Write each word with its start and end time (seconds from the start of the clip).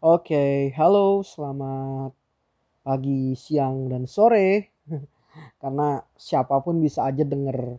Oke, 0.00 0.72
halo, 0.80 1.20
selamat 1.20 2.16
pagi, 2.80 3.36
siang, 3.36 3.84
dan 3.92 4.08
sore. 4.08 4.72
Karena 5.60 6.00
siapa 6.16 6.56
pun 6.64 6.80
bisa 6.80 7.04
aja 7.04 7.20
denger 7.20 7.76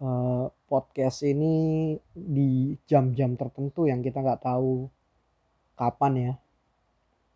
eh, 0.00 0.44
podcast 0.48 1.20
ini 1.28 1.92
di 2.16 2.72
jam-jam 2.88 3.36
tertentu 3.36 3.84
yang 3.84 4.00
kita 4.00 4.24
nggak 4.24 4.48
tahu 4.48 4.88
kapan 5.76 6.12
ya. 6.16 6.32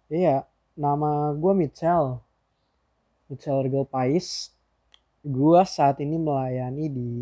Iya, 0.08 0.36
nama 0.80 1.36
gue 1.36 1.52
Mitchell, 1.52 2.16
Mitchell 3.28 3.68
Regal 3.68 3.84
Pais. 3.84 4.48
Gue 5.20 5.60
saat 5.68 6.00
ini 6.00 6.16
melayani 6.16 6.88
di 6.88 7.12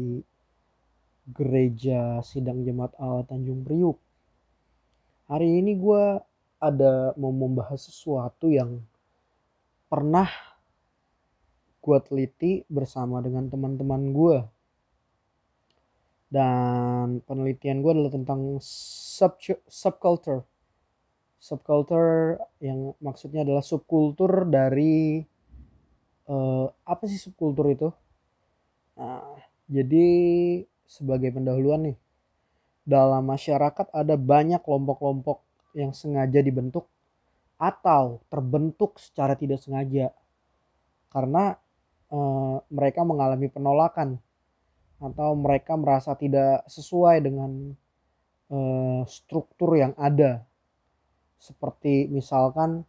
Gereja 1.26 2.22
Sidang 2.22 2.62
Jemaat 2.62 2.94
Allah 3.02 3.26
Tanjung 3.26 3.66
Priuk. 3.66 3.98
Hari 5.26 5.58
ini 5.58 5.74
gue 5.74 6.33
ada 6.64 7.12
mau 7.20 7.28
membahas 7.28 7.84
sesuatu 7.84 8.48
yang 8.48 8.80
pernah 9.92 10.26
gue 11.84 11.98
teliti 12.00 12.52
bersama 12.72 13.20
dengan 13.20 13.52
teman-teman 13.52 14.02
gue. 14.16 14.38
Dan 16.32 17.22
penelitian 17.28 17.84
gue 17.84 17.92
adalah 17.92 18.10
tentang 18.10 18.58
sub 18.64 19.36
subculture. 19.68 20.42
Subculture 21.36 22.40
yang 22.58 22.96
maksudnya 22.98 23.44
adalah 23.44 23.60
subkultur 23.60 24.48
dari 24.48 25.20
uh, 26.26 26.66
apa 26.88 27.04
sih 27.04 27.20
subkultur 27.20 27.68
itu? 27.68 27.88
Nah, 28.96 29.36
jadi 29.68 30.08
sebagai 30.88 31.30
pendahuluan 31.36 31.92
nih, 31.92 31.98
dalam 32.88 33.24
masyarakat 33.28 33.92
ada 33.92 34.14
banyak 34.16 34.60
kelompok-kelompok 34.64 35.44
yang 35.74 35.90
sengaja 35.92 36.40
dibentuk 36.40 36.86
atau 37.58 38.22
terbentuk 38.30 38.98
secara 38.98 39.38
tidak 39.38 39.62
sengaja. 39.62 40.10
Karena 41.10 41.54
e, 42.10 42.18
mereka 42.70 43.06
mengalami 43.06 43.46
penolakan 43.50 44.18
atau 44.98 45.36
mereka 45.38 45.78
merasa 45.78 46.14
tidak 46.18 46.66
sesuai 46.66 47.22
dengan 47.22 47.74
e, 48.50 48.58
struktur 49.06 49.78
yang 49.78 49.94
ada. 49.98 50.42
Seperti 51.38 52.10
misalkan 52.10 52.82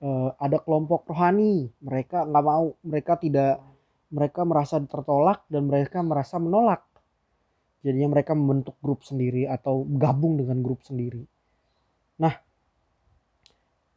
e, 0.00 0.08
ada 0.40 0.60
kelompok 0.60 1.08
rohani 1.12 1.68
mereka 1.84 2.24
nggak 2.24 2.44
mau 2.44 2.72
mereka 2.84 3.20
tidak 3.20 3.60
mereka 4.12 4.44
merasa 4.44 4.76
tertolak 4.80 5.44
dan 5.48 5.68
mereka 5.68 6.00
merasa 6.04 6.36
menolak. 6.36 6.84
Jadinya 7.82 8.14
mereka 8.14 8.32
membentuk 8.38 8.78
grup 8.78 9.02
sendiri 9.02 9.50
atau 9.50 9.82
gabung 9.98 10.38
dengan 10.38 10.62
grup 10.62 10.86
sendiri 10.86 11.26
Nah, 12.22 12.34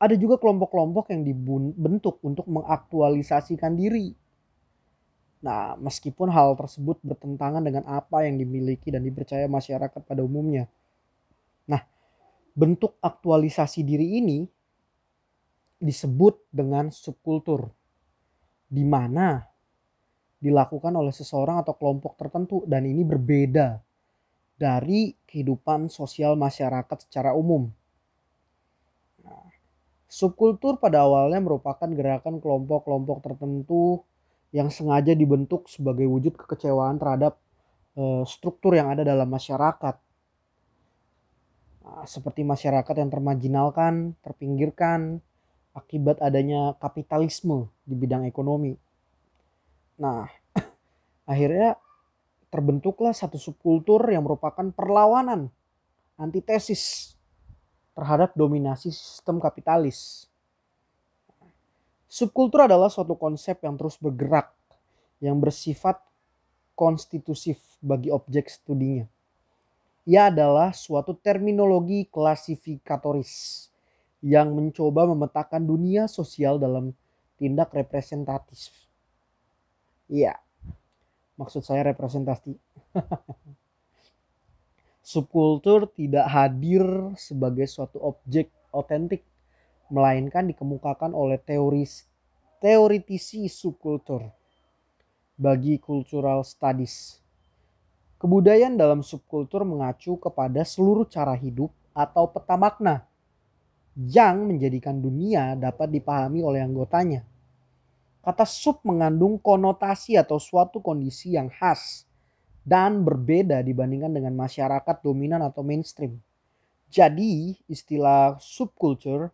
ada 0.01 0.15
juga 0.17 0.41
kelompok-kelompok 0.41 1.13
yang 1.13 1.21
dibentuk 1.21 2.17
untuk 2.25 2.49
mengaktualisasikan 2.49 3.77
diri. 3.77 4.17
Nah, 5.45 5.77
meskipun 5.77 6.33
hal 6.33 6.57
tersebut 6.57 6.97
bertentangan 7.05 7.61
dengan 7.61 7.85
apa 7.85 8.25
yang 8.25 8.41
dimiliki 8.41 8.89
dan 8.89 9.05
dipercaya 9.05 9.45
masyarakat 9.45 10.01
pada 10.01 10.25
umumnya. 10.25 10.65
Nah, 11.69 11.85
bentuk 12.57 12.97
aktualisasi 12.97 13.85
diri 13.85 14.17
ini 14.17 14.49
disebut 15.77 16.49
dengan 16.49 16.89
subkultur, 16.89 17.69
di 18.65 18.81
mana 18.81 19.45
dilakukan 20.41 20.97
oleh 20.97 21.13
seseorang 21.13 21.61
atau 21.61 21.77
kelompok 21.77 22.17
tertentu, 22.17 22.65
dan 22.65 22.89
ini 22.89 23.05
berbeda 23.05 23.77
dari 24.57 25.13
kehidupan 25.29 25.93
sosial 25.93 26.33
masyarakat 26.33 27.05
secara 27.05 27.37
umum. 27.37 27.69
Subkultur 30.05 30.77
pada 30.77 31.01
awalnya 31.03 31.41
merupakan 31.41 31.89
gerakan 31.89 32.37
kelompok-kelompok 32.37 33.25
tertentu 33.25 34.05
yang 34.53 34.69
sengaja 34.69 35.17
dibentuk 35.17 35.67
sebagai 35.67 36.05
wujud 36.07 36.37
kekecewaan 36.37 37.01
terhadap 37.01 37.35
uh, 37.97 38.23
struktur 38.23 38.77
yang 38.77 38.93
ada 38.93 39.03
dalam 39.03 39.27
masyarakat. 39.27 39.95
Nah, 41.85 42.05
seperti 42.05 42.41
masyarakat 42.45 42.95
yang 42.95 43.09
termajinalkan, 43.11 44.15
terpinggirkan 44.21 45.19
akibat 45.75 46.21
adanya 46.23 46.77
kapitalisme 46.79 47.67
di 47.83 47.93
bidang 47.99 48.23
ekonomi. 48.29 48.77
Nah, 49.99 50.29
akhirnya 51.31 51.75
terbentuklah 52.53 53.11
satu 53.11 53.35
subkultur 53.35 54.07
yang 54.07 54.23
merupakan 54.23 54.71
perlawanan 54.71 55.51
antitesis 56.15 57.14
terhadap 57.95 58.35
dominasi 58.35 58.91
sistem 58.91 59.39
kapitalis. 59.39 60.27
Subkultur 62.05 62.67
adalah 62.67 62.91
suatu 62.91 63.15
konsep 63.15 63.59
yang 63.63 63.79
terus 63.79 63.95
bergerak, 63.97 64.51
yang 65.23 65.39
bersifat 65.39 65.99
konstitutif 66.75 67.57
bagi 67.79 68.11
objek 68.11 68.51
studinya. 68.51 69.07
Ia 70.05 70.29
adalah 70.29 70.69
suatu 70.75 71.17
terminologi 71.17 72.05
klasifikatoris 72.05 73.67
yang 74.21 74.53
mencoba 74.53 75.09
memetakan 75.09 75.65
dunia 75.65 76.05
sosial 76.05 76.61
dalam 76.61 76.93
tindak 77.41 77.73
representatif. 77.73 78.69
Iya, 80.05 80.37
maksud 81.41 81.65
saya 81.65 81.89
representasi. 81.89 82.53
subkultur 85.05 85.85
tidak 85.93 86.25
hadir 86.25 86.81
sebagai 87.13 87.69
suatu 87.69 88.01
objek 88.01 88.49
otentik 88.73 89.21
melainkan 89.93 90.49
dikemukakan 90.49 91.13
oleh 91.13 91.37
teoris 91.37 92.09
teoritisi 92.57 93.45
subkultur 93.45 94.25
bagi 95.37 95.77
cultural 95.77 96.41
studies. 96.41 97.21
Kebudayaan 98.17 98.73
dalam 98.73 99.05
subkultur 99.05 99.61
mengacu 99.61 100.17
kepada 100.17 100.65
seluruh 100.65 101.05
cara 101.05 101.37
hidup 101.37 101.69
atau 101.93 102.25
peta 102.25 102.57
makna 102.57 103.05
yang 103.93 104.49
menjadikan 104.49 104.97
dunia 104.97 105.53
dapat 105.53 105.93
dipahami 105.93 106.41
oleh 106.41 106.65
anggotanya. 106.65 107.21
Kata 108.25 108.41
sub 108.41 108.81
mengandung 108.81 109.37
konotasi 109.37 110.17
atau 110.17 110.41
suatu 110.41 110.81
kondisi 110.81 111.37
yang 111.37 111.45
khas 111.53 112.04
dan 112.65 113.05
berbeda 113.05 113.61
dibandingkan 113.61 114.09
dengan 114.09 114.33
masyarakat 114.33 115.05
dominan 115.05 115.45
atau 115.45 115.61
mainstream. 115.61 116.17
Jadi 116.89 117.53
istilah 117.69 118.41
subculture 118.41 119.29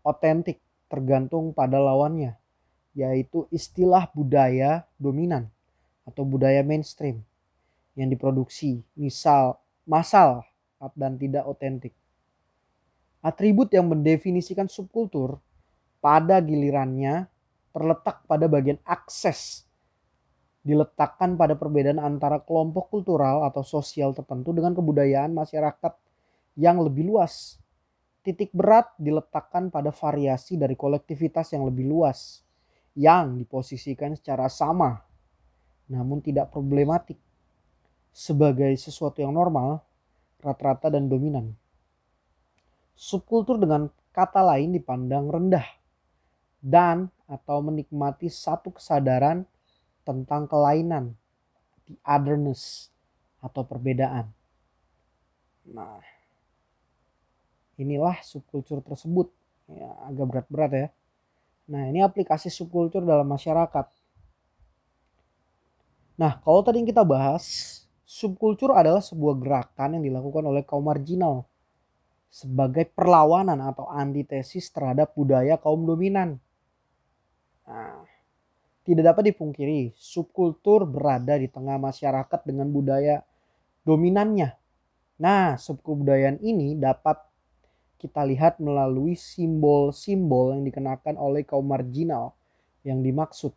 otentik 0.00 0.56
tergantung 0.88 1.52
pada 1.52 1.76
lawannya, 1.76 2.32
yaitu 2.96 3.44
istilah 3.52 4.08
budaya 4.16 4.88
dominan 4.96 5.52
atau 6.08 6.24
budaya 6.24 6.64
mainstream 6.64 7.20
yang 7.92 8.08
diproduksi, 8.08 8.80
misal 8.96 9.60
masal 9.84 10.48
dan 10.96 11.20
tidak 11.20 11.44
otentik. 11.44 11.92
Atribut 13.22 13.70
yang 13.70 13.86
mendefinisikan 13.86 14.66
subkultur 14.66 15.38
pada 16.02 16.42
gilirannya 16.42 17.30
terletak 17.70 18.26
pada 18.26 18.50
bagian 18.50 18.80
akses 18.82 19.62
diletakkan 20.62 21.34
pada 21.34 21.58
perbedaan 21.58 21.98
antara 21.98 22.38
kelompok 22.38 22.90
kultural 22.90 23.42
atau 23.46 23.66
sosial 23.66 24.14
tertentu 24.14 24.54
dengan 24.54 24.74
kebudayaan 24.74 25.34
masyarakat 25.34 25.92
yang 26.54 26.78
lebih 26.78 27.06
luas. 27.06 27.58
Titik 28.22 28.54
berat 28.54 28.94
diletakkan 29.02 29.66
pada 29.68 29.90
variasi 29.90 30.54
dari 30.54 30.78
kolektivitas 30.78 31.50
yang 31.54 31.66
lebih 31.66 31.90
luas 31.90 32.46
yang 32.94 33.34
diposisikan 33.40 34.14
secara 34.14 34.46
sama 34.46 35.02
namun 35.92 36.24
tidak 36.24 36.48
problematik 36.48 37.20
sebagai 38.12 38.72
sesuatu 38.80 39.20
yang 39.20 39.36
normal, 39.36 39.84
rata-rata 40.40 40.88
dan 40.88 41.08
dominan. 41.08 41.52
Subkultur 42.96 43.60
dengan 43.60 43.92
kata 44.12 44.40
lain 44.40 44.72
dipandang 44.72 45.28
rendah 45.28 45.64
dan 46.64 47.12
atau 47.28 47.64
menikmati 47.64 48.32
satu 48.32 48.76
kesadaran 48.76 49.44
tentang 50.02 50.50
kelainan, 50.50 51.14
the 51.86 51.94
otherness 52.02 52.90
atau 53.42 53.62
perbedaan. 53.66 54.30
Nah, 55.66 56.02
inilah 57.78 58.18
subkultur 58.22 58.82
tersebut. 58.82 59.30
Ya, 59.70 59.88
agak 60.06 60.26
berat-berat 60.28 60.72
ya. 60.74 60.88
Nah, 61.70 61.86
ini 61.88 62.02
aplikasi 62.02 62.50
subkultur 62.50 63.06
dalam 63.06 63.24
masyarakat. 63.24 63.86
Nah, 66.18 66.32
kalau 66.42 66.60
tadi 66.60 66.82
yang 66.82 66.90
kita 66.90 67.06
bahas, 67.06 67.44
subkultur 68.04 68.76
adalah 68.76 69.00
sebuah 69.00 69.38
gerakan 69.40 69.98
yang 69.98 70.04
dilakukan 70.04 70.44
oleh 70.44 70.62
kaum 70.66 70.84
marginal 70.84 71.48
sebagai 72.32 72.88
perlawanan 72.88 73.60
atau 73.60 73.84
antitesis 73.92 74.72
terhadap 74.72 75.12
budaya 75.12 75.60
kaum 75.60 75.84
dominan. 75.84 76.40
Nah, 77.68 78.04
tidak 78.82 79.14
dapat 79.14 79.30
dipungkiri, 79.30 79.94
subkultur 79.94 80.82
berada 80.86 81.38
di 81.38 81.46
tengah 81.46 81.78
masyarakat 81.78 82.40
dengan 82.42 82.66
budaya 82.70 83.22
dominannya. 83.86 84.58
Nah, 85.22 85.54
subkebudayaan 85.54 86.42
ini 86.42 86.74
dapat 86.74 87.18
kita 88.02 88.26
lihat 88.26 88.58
melalui 88.58 89.14
simbol-simbol 89.14 90.58
yang 90.58 90.66
dikenakan 90.66 91.14
oleh 91.14 91.46
kaum 91.46 91.62
marginal 91.62 92.34
yang 92.82 92.98
dimaksud. 92.98 93.54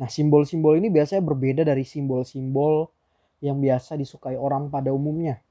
Nah, 0.00 0.08
simbol-simbol 0.08 0.80
ini 0.80 0.88
biasanya 0.88 1.20
berbeda 1.20 1.62
dari 1.68 1.84
simbol-simbol 1.84 2.88
yang 3.44 3.60
biasa 3.60 4.00
disukai 4.00 4.40
orang 4.40 4.72
pada 4.72 4.88
umumnya. 4.88 5.44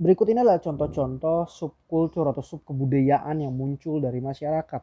Berikut 0.00 0.32
ini 0.32 0.40
adalah 0.40 0.64
contoh-contoh 0.64 1.44
subkultur 1.44 2.32
atau 2.32 2.40
subkebudayaan 2.40 3.44
yang 3.44 3.52
muncul 3.52 4.00
dari 4.00 4.24
masyarakat. 4.24 4.80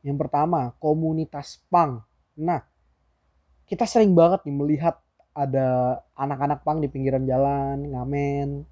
Yang 0.00 0.26
pertama, 0.26 0.72
komunitas 0.80 1.60
punk. 1.68 2.00
Nah, 2.40 2.64
kita 3.68 3.84
sering 3.84 4.16
banget 4.16 4.42
nih 4.48 4.56
melihat 4.56 4.96
ada 5.36 6.00
anak-anak 6.16 6.64
punk 6.64 6.82
di 6.82 6.88
pinggiran 6.90 7.24
jalan, 7.28 7.86
ngamen, 7.86 8.64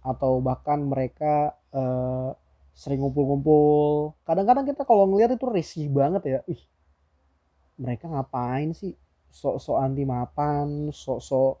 atau 0.00 0.40
bahkan 0.40 0.80
mereka 0.80 1.52
uh, 1.74 2.32
sering 2.78 3.02
ngumpul-ngumpul. 3.02 4.14
Kadang-kadang 4.22 4.64
kita 4.70 4.86
kalau 4.86 5.10
ngeliat 5.10 5.34
itu 5.34 5.46
risih 5.50 5.90
banget 5.90 6.22
ya. 6.24 6.40
Ih, 6.46 6.62
mereka 7.74 8.06
ngapain 8.06 8.70
sih? 8.70 8.94
Sok-sok 9.28 9.76
anti 9.82 10.06
mapan, 10.08 10.94
sok-sok 10.94 11.60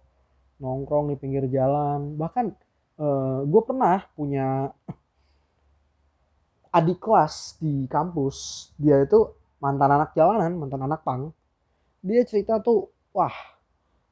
nongkrong 0.62 1.10
di 1.12 1.16
pinggir 1.18 1.44
jalan. 1.50 2.14
Bahkan 2.14 2.46
uh, 2.98 3.04
eh, 3.04 3.38
gue 3.44 3.62
pernah 3.66 4.06
punya 4.14 4.70
adik 6.70 7.00
kelas 7.00 7.56
di 7.58 7.88
kampus 7.88 8.70
dia 8.76 9.02
itu 9.02 9.32
mantan 9.58 9.90
anak 9.90 10.14
jalanan 10.14 10.54
mantan 10.56 10.82
anak 10.84 11.02
pang. 11.02 11.32
Dia 12.04 12.22
cerita 12.22 12.62
tuh 12.62 12.88
wah 13.10 13.34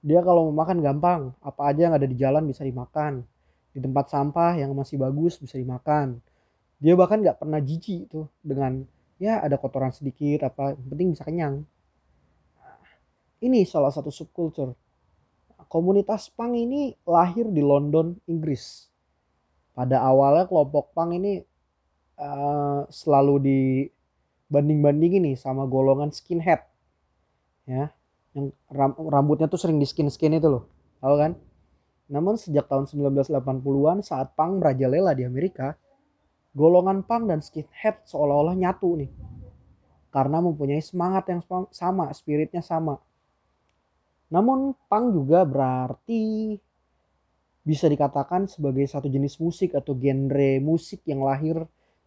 dia 0.03 0.23
kalau 0.23 0.51
mau 0.51 0.63
makan 0.63 0.83
gampang 0.83 1.35
apa 1.43 1.63
aja 1.71 1.91
yang 1.91 1.95
ada 1.95 2.07
di 2.07 2.17
jalan 2.19 2.47
bisa 2.47 2.63
dimakan. 2.63 3.27
Di 3.75 3.83
tempat 3.83 4.09
sampah 4.09 4.57
yang 4.57 4.73
masih 4.73 4.97
bagus 4.97 5.37
bisa 5.37 5.61
dimakan. 5.61 6.21
Dia 6.81 6.97
bahkan 6.97 7.21
nggak 7.21 7.41
pernah 7.41 7.61
jijik 7.61 8.09
tuh 8.09 8.29
dengan 8.41 8.85
ya 9.17 9.41
ada 9.41 9.57
kotoran 9.57 9.93
sedikit 9.93 10.49
apa 10.49 10.77
yang 10.77 10.89
penting 10.93 11.09
bisa 11.13 11.25
kenyang. 11.25 11.55
Ini 13.41 13.69
salah 13.69 13.93
satu 13.93 14.09
subkultur. 14.09 14.73
Komunitas 15.67 16.31
punk 16.31 16.55
ini 16.55 16.95
lahir 17.05 17.51
di 17.51 17.59
London, 17.59 18.15
Inggris. 18.31 18.87
Pada 19.75 20.01
awalnya 20.01 20.47
kelompok 20.47 20.95
punk 20.95 21.19
ini 21.19 21.43
uh, 22.17 22.85
selalu 22.89 23.35
dibanding-bandingin 23.41 25.33
nih 25.33 25.37
sama 25.39 25.65
golongan 25.65 26.13
skinhead. 26.13 26.65
Ya, 27.67 27.91
yang 28.37 28.55
rambutnya 28.99 29.51
tuh 29.51 29.59
sering 29.59 29.81
di 29.81 29.87
skin-skin 29.89 30.37
itu 30.37 30.49
loh. 30.49 30.71
Tahu 31.03 31.15
kan? 31.17 31.33
Namun 32.07 32.39
sejak 32.39 32.71
tahun 32.71 32.87
1980-an 32.87 34.07
saat 34.07 34.37
punk 34.39 34.63
merajalela 34.63 35.13
di 35.13 35.27
Amerika, 35.27 35.75
golongan 36.55 37.03
punk 37.03 37.27
dan 37.31 37.43
skinhead 37.43 38.07
seolah-olah 38.07 38.55
nyatu 38.55 38.95
nih. 38.99 39.11
Karena 40.15 40.41
mempunyai 40.41 40.81
semangat 40.81 41.29
yang 41.29 41.43
sama, 41.75 42.09
spiritnya 42.15 42.63
sama 42.63 42.97
namun 44.27 44.75
punk 44.91 45.15
juga 45.15 45.47
berarti 45.47 46.55
bisa 47.67 47.87
dikatakan 47.87 48.47
sebagai 48.51 48.87
satu 48.87 49.07
jenis 49.07 49.39
musik 49.39 49.75
atau 49.75 49.95
genre 49.95 50.59
musik 50.63 51.03
yang 51.07 51.23
lahir 51.23 51.67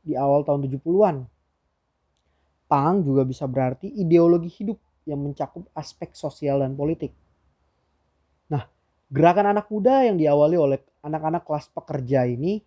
di 0.10 0.18
awal 0.18 0.42
tahun 0.42 0.66
70-an. 0.66 1.16
Punk 2.66 2.98
juga 3.06 3.22
bisa 3.26 3.46
berarti 3.46 3.94
ideologi 3.94 4.50
hidup 4.50 4.78
yang 5.06 5.22
mencakup 5.22 5.70
aspek 5.78 6.14
sosial 6.18 6.66
dan 6.66 6.74
politik. 6.74 7.14
Nah, 8.50 8.66
gerakan 9.10 9.54
anak 9.54 9.70
muda 9.70 10.06
yang 10.06 10.18
diawali 10.18 10.58
oleh 10.58 10.80
anak-anak 11.06 11.46
kelas 11.46 11.70
pekerja 11.70 12.26
ini 12.26 12.62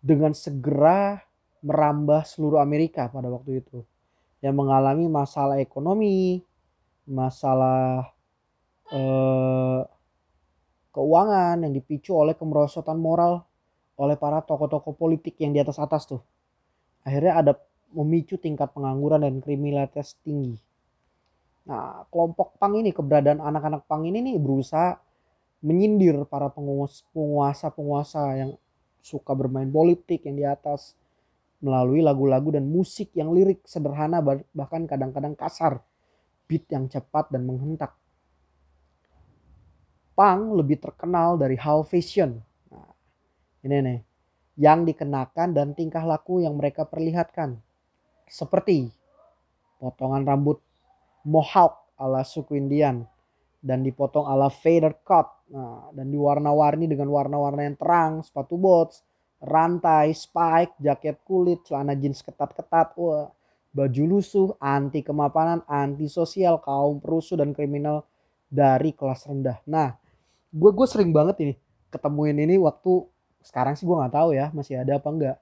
dengan 0.00 0.36
segera 0.36 1.20
merambah 1.64 2.22
seluruh 2.28 2.60
Amerika 2.60 3.08
pada 3.08 3.28
waktu 3.32 3.64
itu 3.64 3.82
yang 4.44 4.54
mengalami 4.54 5.10
masalah 5.10 5.58
ekonomi, 5.58 6.44
masalah 7.08 8.12
eh, 8.94 9.80
keuangan 10.94 11.66
yang 11.66 11.72
dipicu 11.74 12.14
oleh 12.14 12.38
kemerosotan 12.38 13.00
moral 13.00 13.47
oleh 13.98 14.14
para 14.14 14.38
tokoh-tokoh 14.40 14.94
politik 14.94 15.34
yang 15.42 15.50
di 15.50 15.58
atas 15.58 15.76
atas 15.82 16.06
tuh. 16.06 16.22
Akhirnya 17.02 17.34
ada 17.42 17.52
memicu 17.90 18.38
tingkat 18.38 18.70
pengangguran 18.70 19.26
dan 19.26 19.42
kriminalitas 19.42 20.14
tinggi. 20.22 20.56
Nah, 21.68 22.06
kelompok 22.08 22.56
pang 22.56 22.78
ini, 22.78 22.94
keberadaan 22.94 23.44
anak-anak 23.44 23.84
pang 23.84 24.06
ini 24.08 24.24
nih 24.24 24.40
berusaha 24.40 24.96
menyindir 25.60 26.24
para 26.30 26.48
penguasa-penguasa 26.48 28.22
yang 28.38 28.50
suka 29.02 29.34
bermain 29.34 29.68
politik 29.68 30.24
yang 30.24 30.36
di 30.38 30.46
atas 30.46 30.94
melalui 31.58 31.98
lagu-lagu 31.98 32.54
dan 32.54 32.70
musik 32.70 33.10
yang 33.18 33.34
lirik 33.34 33.66
sederhana 33.66 34.22
bahkan 34.54 34.86
kadang-kadang 34.86 35.34
kasar 35.34 35.82
beat 36.46 36.64
yang 36.70 36.86
cepat 36.86 37.28
dan 37.34 37.44
menghentak. 37.44 37.92
Punk 40.14 40.56
lebih 40.56 40.82
terkenal 40.82 41.38
dari 41.38 41.54
how 41.58 41.82
fashion. 41.82 42.42
Ini 43.68 43.84
nih, 43.84 44.00
yang 44.56 44.88
dikenakan 44.88 45.52
dan 45.52 45.76
tingkah 45.76 46.00
laku 46.00 46.40
yang 46.40 46.56
mereka 46.56 46.88
perlihatkan. 46.88 47.60
Seperti 48.24 48.88
potongan 49.76 50.24
rambut 50.24 50.64
mohawk 51.28 51.92
ala 52.00 52.24
suku 52.24 52.56
Indian 52.56 53.04
dan 53.60 53.84
dipotong 53.84 54.24
ala 54.24 54.48
fader 54.48 54.96
cut. 55.04 55.28
Nah, 55.52 55.92
dan 55.92 56.08
diwarna-warni 56.08 56.88
dengan 56.88 57.12
warna-warna 57.12 57.68
yang 57.68 57.76
terang, 57.76 58.24
sepatu 58.24 58.56
boots, 58.56 59.04
rantai, 59.44 60.16
spike, 60.16 60.76
jaket 60.80 61.20
kulit, 61.28 61.60
celana 61.68 61.92
jeans 61.92 62.24
ketat-ketat. 62.24 62.96
Wah, 62.96 63.28
baju 63.72 64.02
lusuh, 64.16 64.56
anti 64.60 65.04
kemapanan, 65.04 65.60
anti 65.68 66.08
sosial, 66.08 66.60
kaum 66.64 67.04
perusuh 67.04 67.36
dan 67.36 67.52
kriminal 67.52 68.08
dari 68.48 68.96
kelas 68.96 69.28
rendah. 69.28 69.60
Nah, 69.68 69.92
gue 70.48 70.70
gue 70.72 70.86
sering 70.88 71.12
banget 71.12 71.36
ini 71.44 71.54
ketemuin 71.92 72.36
ini 72.36 72.56
waktu 72.60 73.04
sekarang 73.42 73.74
sih 73.78 73.84
gue 73.86 73.96
nggak 73.96 74.14
tahu 74.14 74.30
ya 74.34 74.50
masih 74.54 74.80
ada 74.80 74.98
apa 74.98 75.08
enggak. 75.08 75.36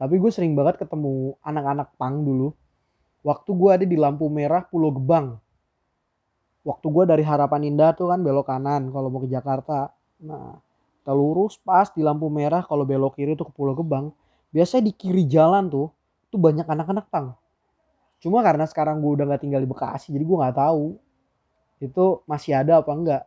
Tapi 0.00 0.14
gue 0.16 0.30
sering 0.32 0.56
banget 0.56 0.80
ketemu 0.80 1.36
anak-anak 1.44 1.92
pang 2.00 2.24
dulu. 2.24 2.56
Waktu 3.20 3.50
gue 3.52 3.70
ada 3.70 3.84
di 3.84 3.96
lampu 4.00 4.26
merah 4.32 4.64
Pulau 4.64 4.90
Gebang. 4.96 5.36
Waktu 6.64 6.86
gue 6.88 7.04
dari 7.04 7.24
Harapan 7.24 7.68
Indah 7.68 7.92
tuh 7.92 8.08
kan 8.08 8.20
belok 8.24 8.48
kanan 8.48 8.88
kalau 8.88 9.12
mau 9.12 9.20
ke 9.20 9.28
Jakarta. 9.28 9.92
Nah, 10.24 10.56
kita 11.00 11.12
lurus 11.12 11.60
pas 11.60 11.88
di 11.92 12.00
lampu 12.00 12.32
merah 12.32 12.64
kalau 12.64 12.88
belok 12.88 13.20
kiri 13.20 13.36
tuh 13.36 13.48
ke 13.48 13.52
Pulau 13.52 13.76
Gebang. 13.76 14.12
Biasanya 14.52 14.88
di 14.88 14.92
kiri 14.96 15.28
jalan 15.28 15.68
tuh 15.68 15.92
tuh 16.30 16.38
banyak 16.40 16.64
anak-anak 16.64 17.10
pang 17.10 17.34
Cuma 18.20 18.44
karena 18.44 18.68
sekarang 18.68 19.00
gue 19.00 19.10
udah 19.16 19.24
gak 19.34 19.42
tinggal 19.42 19.64
di 19.64 19.68
Bekasi, 19.68 20.12
jadi 20.12 20.20
gue 20.20 20.36
gak 20.36 20.56
tahu 20.60 21.00
itu 21.80 22.04
masih 22.28 22.52
ada 22.52 22.84
apa 22.84 22.92
enggak. 22.92 23.24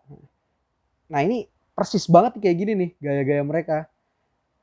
Nah 1.09 1.19
ini 1.25 1.49
persis 1.73 2.05
banget 2.05 2.37
kayak 2.37 2.57
gini 2.61 2.71
nih 2.77 2.89
gaya-gaya 3.01 3.41
mereka. 3.41 3.89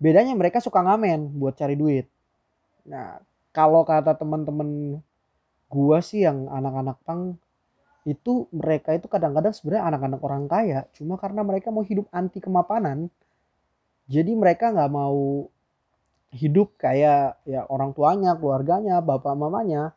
Bedanya 0.00 0.32
mereka 0.32 0.64
suka 0.64 0.80
ngamen 0.80 1.36
buat 1.36 1.54
cari 1.60 1.76
duit. 1.76 2.08
Nah 2.88 3.20
kalau 3.52 3.84
kata 3.84 4.16
teman-teman 4.16 4.98
gue 5.70 5.98
sih 6.02 6.26
yang 6.26 6.50
anak-anak 6.50 6.98
pang 7.06 7.36
itu 8.08 8.48
mereka 8.50 8.96
itu 8.96 9.06
kadang-kadang 9.06 9.52
sebenarnya 9.52 9.84
anak-anak 9.92 10.20
orang 10.24 10.44
kaya 10.48 10.80
cuma 10.96 11.20
karena 11.20 11.44
mereka 11.44 11.68
mau 11.68 11.84
hidup 11.84 12.08
anti 12.10 12.40
kemapanan 12.40 13.12
jadi 14.08 14.32
mereka 14.32 14.72
nggak 14.72 14.90
mau 14.90 15.46
hidup 16.32 16.74
kayak 16.80 17.38
ya 17.44 17.66
orang 17.68 17.92
tuanya 17.92 18.34
keluarganya 18.38 19.04
bapak 19.04 19.36
mamanya 19.36 19.92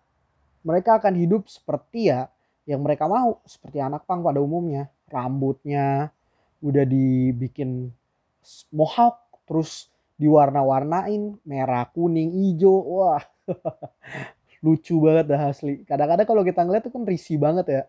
mereka 0.65 0.99
akan 0.99 1.15
hidup 1.15 1.47
seperti 1.47 2.11
ya 2.11 2.27
yang 2.67 2.83
mereka 2.83 3.07
mau 3.07 3.39
seperti 3.47 3.79
anak 3.79 4.03
pang 4.03 4.19
pada 4.19 4.43
umumnya 4.43 4.91
rambutnya 5.07 6.11
udah 6.59 6.83
dibikin 6.83 7.93
mohawk 8.73 9.23
terus 9.47 9.92
diwarna-warnain 10.23 11.43
merah 11.43 11.83
kuning 11.91 12.31
hijau 12.31 12.71
wah. 12.71 13.23
Lucu 14.63 14.95
banget 15.03 15.27
dah 15.27 15.51
asli. 15.51 15.83
Kadang-kadang 15.83 16.23
kalau 16.23 16.41
kita 16.47 16.63
ngeliat 16.63 16.87
tuh 16.87 16.95
kan 16.95 17.03
risih 17.03 17.35
banget 17.35 17.65
ya. 17.67 17.83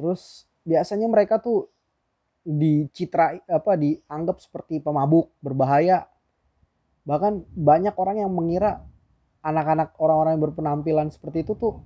Terus 0.00 0.48
biasanya 0.64 1.04
mereka 1.12 1.36
tuh 1.36 1.68
dicitra 2.42 3.38
apa 3.44 3.76
dianggap 3.76 4.40
seperti 4.40 4.80
pemabuk 4.80 5.36
berbahaya. 5.44 6.08
Bahkan 7.04 7.52
banyak 7.52 7.92
orang 8.00 8.24
yang 8.24 8.32
mengira 8.32 8.80
anak-anak 9.44 9.92
orang-orang 10.00 10.40
yang 10.40 10.44
berpenampilan 10.48 11.08
seperti 11.12 11.44
itu 11.44 11.52
tuh 11.58 11.84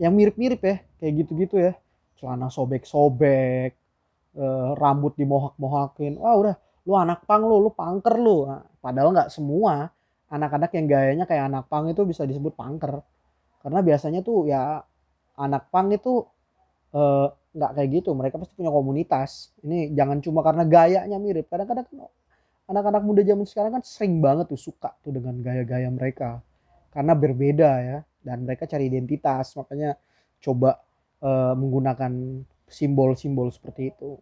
yang 0.00 0.16
mirip-mirip 0.16 0.60
ya 0.64 0.76
kayak 0.96 1.12
gitu-gitu 1.20 1.60
ya. 1.60 1.72
Celana 2.16 2.48
sobek-sobek 2.48 3.76
eh, 4.32 4.70
rambut 4.80 5.12
dimohak-mohakin. 5.20 6.16
Wah 6.16 6.40
udah 6.40 6.56
lu 6.86 6.94
anak 6.94 7.26
pang 7.26 7.42
lu 7.42 7.68
lu 7.68 7.70
pangker 7.74 8.16
lu. 8.16 8.46
Nah, 8.46 8.62
padahal 8.86 9.10
nggak 9.10 9.34
semua 9.34 9.90
anak-anak 10.30 10.70
yang 10.78 10.86
gayanya 10.86 11.24
kayak 11.26 11.50
anak 11.50 11.64
pang 11.66 11.90
itu 11.90 12.02
bisa 12.06 12.22
disebut 12.22 12.54
pangker. 12.54 13.02
Karena 13.62 13.80
biasanya 13.82 14.20
tuh 14.22 14.46
ya 14.46 14.78
anak 15.38 15.70
pang 15.74 15.90
itu 15.90 16.22
eh, 16.94 17.26
nggak 17.56 17.70
kayak 17.78 17.88
gitu. 18.02 18.10
Mereka 18.14 18.38
pasti 18.38 18.54
punya 18.54 18.70
komunitas. 18.70 19.54
Ini 19.66 19.94
jangan 19.94 20.18
cuma 20.22 20.40
karena 20.46 20.62
gayanya 20.66 21.18
mirip. 21.18 21.50
Kadang-kadang 21.50 21.86
kan 21.86 22.10
anak-anak 22.66 23.02
muda 23.02 23.22
zaman 23.22 23.46
sekarang 23.46 23.72
kan 23.78 23.82
sering 23.86 24.18
banget 24.22 24.50
tuh 24.50 24.60
suka 24.60 24.94
tuh 25.02 25.14
dengan 25.14 25.38
gaya-gaya 25.42 25.88
mereka. 25.90 26.42
Karena 26.94 27.14
berbeda 27.14 27.70
ya. 27.82 27.98
Dan 28.22 28.46
mereka 28.46 28.66
cari 28.66 28.90
identitas. 28.90 29.54
Makanya 29.54 29.94
coba 30.42 30.82
uh, 31.22 31.54
menggunakan 31.54 32.42
simbol-simbol 32.66 33.54
seperti 33.54 33.94
itu. 33.94 34.18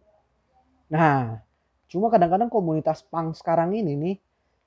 Nah, 0.93 1.41
cuma 1.89 2.13
kadang-kadang 2.13 2.53
komunitas 2.53 3.01
punk 3.01 3.33
sekarang 3.41 3.73
ini 3.73 3.97
nih 3.97 4.17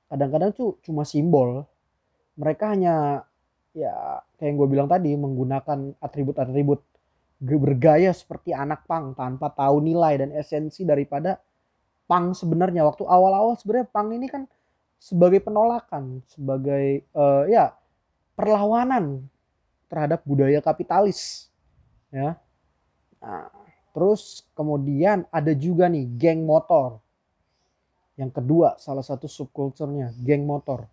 kadang-kadang 0.08 0.52
tuh 0.56 0.80
cuma 0.84 1.04
simbol. 1.04 1.68
Mereka 2.38 2.76
hanya 2.76 3.26
ya 3.78 4.24
kayak 4.38 4.48
yang 4.50 4.56
gue 4.58 4.68
bilang 4.70 4.90
tadi 4.90 5.14
menggunakan 5.14 5.98
atribut-atribut 6.02 6.82
bergaya 7.38 8.10
seperti 8.10 8.50
anak 8.50 8.90
pang 8.90 9.14
tanpa 9.14 9.54
tahu 9.54 9.86
nilai 9.86 10.18
dan 10.18 10.30
esensi 10.34 10.82
daripada 10.82 11.38
pang 12.10 12.34
sebenarnya. 12.34 12.88
Waktu 12.88 13.06
awal-awal 13.06 13.60
sebenarnya 13.60 13.88
pang 13.90 14.10
ini 14.10 14.26
kan 14.26 14.50
sebagai 14.98 15.46
penolakan 15.46 16.26
sebagai 16.26 17.06
uh, 17.14 17.46
ya 17.46 17.70
perlawanan 18.34 19.30
terhadap 19.86 20.26
budaya 20.26 20.58
kapitalis 20.62 21.54
ya. 22.10 22.34
Nah, 23.22 23.50
terus 23.94 24.46
kemudian 24.58 25.26
ada 25.30 25.54
juga 25.54 25.90
nih 25.90 26.06
geng 26.18 26.46
motor 26.46 27.02
yang 28.18 28.34
kedua 28.34 28.76
salah 28.82 29.06
satu 29.06 29.30
subkulturnya 29.30 30.12
geng 30.22 30.44
motor 30.44 30.90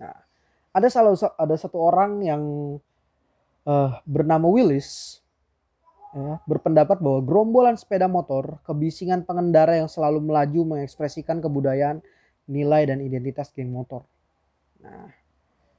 nah 0.00 0.16
ada 0.72 0.88
salah 0.92 1.16
ada 1.36 1.56
satu 1.56 1.76
orang 1.80 2.20
yang 2.24 2.42
uh, 3.64 3.90
bernama 4.04 4.48
Willis 4.48 5.20
ya, 6.16 6.40
berpendapat 6.48 6.96
bahwa 7.02 7.20
gerombolan 7.20 7.76
sepeda 7.76 8.08
motor, 8.08 8.56
kebisingan 8.64 9.28
pengendara 9.28 9.76
yang 9.76 9.90
selalu 9.90 10.24
melaju 10.24 10.76
mengekspresikan 10.76 11.44
kebudayaan, 11.44 12.00
nilai 12.48 12.88
dan 12.88 13.04
identitas 13.04 13.52
geng 13.52 13.68
motor. 13.68 14.06
Nah, 14.80 15.12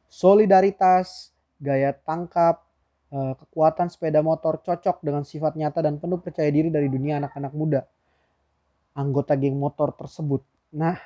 solidaritas, 0.06 1.34
gaya 1.58 1.96
tangkap, 1.96 2.62
eh, 3.10 3.34
kekuatan 3.34 3.90
sepeda 3.90 4.22
motor 4.22 4.62
cocok 4.62 5.02
dengan 5.02 5.26
sifat 5.26 5.58
nyata 5.58 5.82
dan 5.82 5.98
penuh 5.98 6.22
percaya 6.22 6.52
diri 6.54 6.70
dari 6.70 6.92
dunia 6.92 7.18
anak-anak 7.24 7.54
muda. 7.58 7.82
Anggota 8.98 9.38
geng 9.38 9.62
motor 9.62 9.94
tersebut. 9.94 10.42
Nah, 10.74 10.98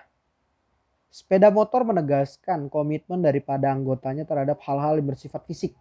sepeda 1.12 1.52
motor 1.52 1.84
menegaskan 1.84 2.72
komitmen 2.72 3.20
daripada 3.20 3.76
anggotanya 3.76 4.24
terhadap 4.24 4.64
hal-hal 4.64 4.96
yang 4.96 5.12
bersifat 5.12 5.44
fisik 5.44 5.76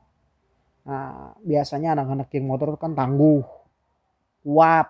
Nah, 0.87 1.37
biasanya 1.45 1.93
anak-anak 1.93 2.29
geng 2.33 2.49
motor 2.49 2.73
kan 2.81 2.97
tangguh, 2.97 3.45
kuat, 4.45 4.89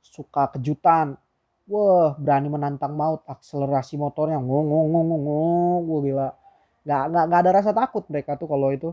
suka 0.00 0.54
kejutan. 0.54 1.18
Wah, 1.68 2.16
berani 2.16 2.48
menantang 2.48 2.94
maut, 2.96 3.20
akselerasi 3.28 4.00
motornya 4.00 4.40
ngong 4.40 4.66
ngong 4.72 4.88
ngong 4.88 5.22
ngong, 5.26 5.80
gue 5.84 5.98
gila. 6.08 6.28
Gak, 6.88 7.02
gak, 7.12 7.24
gak 7.28 7.40
ada 7.44 7.50
rasa 7.52 7.70
takut 7.76 8.04
mereka 8.08 8.38
tuh 8.40 8.48
kalau 8.48 8.72
itu. 8.72 8.90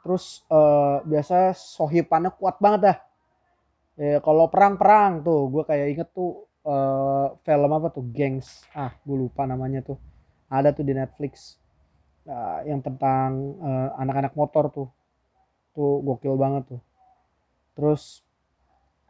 Terus 0.00 0.46
uh, 0.48 1.02
biasa 1.04 1.52
sohipannya 1.52 2.32
kuat 2.32 2.56
banget 2.62 2.80
dah. 2.88 2.98
Ya, 3.96 4.18
kalau 4.24 4.48
perang-perang 4.48 5.24
tuh, 5.26 5.50
gue 5.52 5.62
kayak 5.68 5.86
inget 5.92 6.08
tuh 6.16 6.45
uh, 6.66 7.38
film 7.46 7.70
apa 7.70 7.88
tuh, 7.94 8.04
Gangs. 8.10 8.66
Ah, 8.74 8.92
gue 9.06 9.16
lupa 9.16 9.46
namanya 9.46 9.86
tuh. 9.86 9.96
Ada 10.50 10.74
tuh 10.74 10.82
di 10.82 10.92
Netflix. 10.92 11.62
Uh, 12.26 12.58
yang 12.66 12.82
tentang 12.82 13.54
anak-anak 14.02 14.34
uh, 14.34 14.38
motor 14.42 14.66
tuh 14.74 14.90
tuh 15.76 16.00
gokil 16.00 16.40
banget 16.40 16.64
tuh 16.72 16.82
terus 17.76 18.24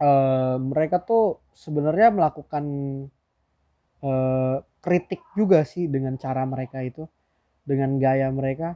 uh, 0.02 0.58
mereka 0.58 0.98
tuh 0.98 1.38
sebenarnya 1.54 2.10
melakukan 2.10 2.64
uh, 4.02 4.58
kritik 4.82 5.22
juga 5.38 5.62
sih 5.62 5.86
dengan 5.86 6.18
cara 6.18 6.42
mereka 6.42 6.82
itu 6.82 7.06
dengan 7.62 7.94
gaya 8.02 8.26
mereka 8.34 8.74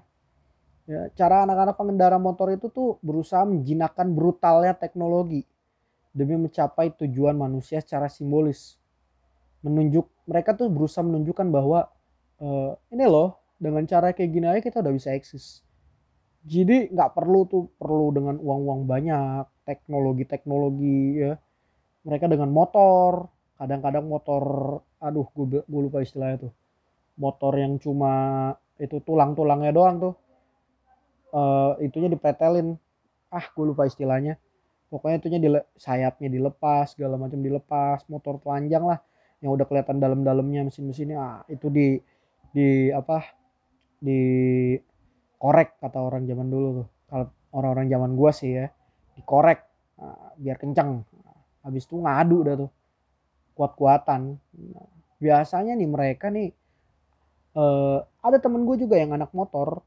ya, 0.87 1.10
cara 1.18 1.42
anak-anak 1.42 1.75
pengendara 1.75 2.18
motor 2.22 2.54
itu 2.54 2.70
tuh 2.70 3.02
berusaha 3.02 3.42
menjinakkan 3.42 4.14
brutalnya 4.14 4.78
teknologi 4.78 5.42
demi 6.11 6.35
mencapai 6.35 6.90
tujuan 6.99 7.38
manusia 7.38 7.79
secara 7.79 8.11
simbolis. 8.11 8.76
Menunjuk 9.62 10.11
mereka 10.26 10.57
tuh 10.57 10.73
berusaha 10.73 11.05
menunjukkan 11.05 11.47
bahwa 11.52 11.87
uh, 12.43 12.75
ini 12.90 13.05
loh 13.07 13.38
dengan 13.61 13.85
cara 13.87 14.11
kayak 14.11 14.31
gini 14.33 14.47
aja 14.49 14.61
kita 14.61 14.83
udah 14.83 14.95
bisa 14.95 15.14
eksis. 15.14 15.62
Jadi 16.40 16.88
nggak 16.90 17.12
perlu 17.12 17.45
tuh 17.45 17.69
perlu 17.76 18.11
dengan 18.17 18.40
uang-uang 18.40 18.88
banyak 18.88 19.45
teknologi-teknologi 19.69 21.21
ya. 21.21 21.37
Mereka 22.09 22.26
dengan 22.26 22.49
motor 22.49 23.29
kadang-kadang 23.61 24.09
motor 24.09 24.43
aduh 24.97 25.29
gue, 25.37 25.61
gue 25.61 25.81
lupa 25.85 26.00
istilahnya 26.00 26.49
tuh. 26.49 26.52
Motor 27.21 27.52
yang 27.61 27.76
cuma 27.76 28.12
itu 28.81 28.97
tulang-tulangnya 29.05 29.73
doang 29.76 29.97
tuh. 30.00 30.14
Uh, 31.31 31.76
itunya 31.85 32.09
dipretelin. 32.09 32.81
Ah 33.31 33.45
gue 33.47 33.62
lupa 33.62 33.85
istilahnya 33.87 34.40
pokoknya 34.90 35.16
itunya 35.23 35.38
dile, 35.38 35.61
sayapnya 35.78 36.28
dilepas 36.28 36.99
segala 36.99 37.14
macam 37.14 37.38
dilepas 37.38 38.02
motor 38.11 38.42
telanjang 38.42 38.82
lah 38.82 38.99
yang 39.40 39.54
udah 39.54 39.64
kelihatan 39.64 40.02
dalam-dalamnya 40.02 40.66
mesin-mesinnya. 40.68 41.16
Ah 41.16 41.38
itu 41.47 41.70
di 41.70 41.97
di 42.50 42.90
apa 42.90 43.23
di 44.02 44.20
korek 45.38 45.78
kata 45.78 45.99
orang 46.02 46.26
zaman 46.26 46.50
dulu 46.50 46.68
tuh. 46.82 46.88
Kalau 47.06 47.26
orang-orang 47.54 47.87
zaman 47.88 48.11
gua 48.18 48.30
sih 48.35 48.50
ya 48.59 48.66
dikorek 49.14 49.62
nah, 49.97 50.35
biar 50.37 50.59
kenceng. 50.59 51.06
Habis 51.62 51.87
itu 51.87 51.97
ngadu 51.97 52.38
dah 52.42 52.54
tuh 52.59 52.70
kuat-kuatan. 53.54 54.37
Nah, 54.75 54.88
biasanya 55.23 55.78
nih 55.78 55.88
mereka 55.88 56.32
nih 56.32 56.50
uh, 57.54 58.02
ada 58.25 58.40
temen 58.40 58.64
gue 58.64 58.76
juga 58.80 58.97
yang 58.99 59.14
anak 59.14 59.30
motor. 59.37 59.85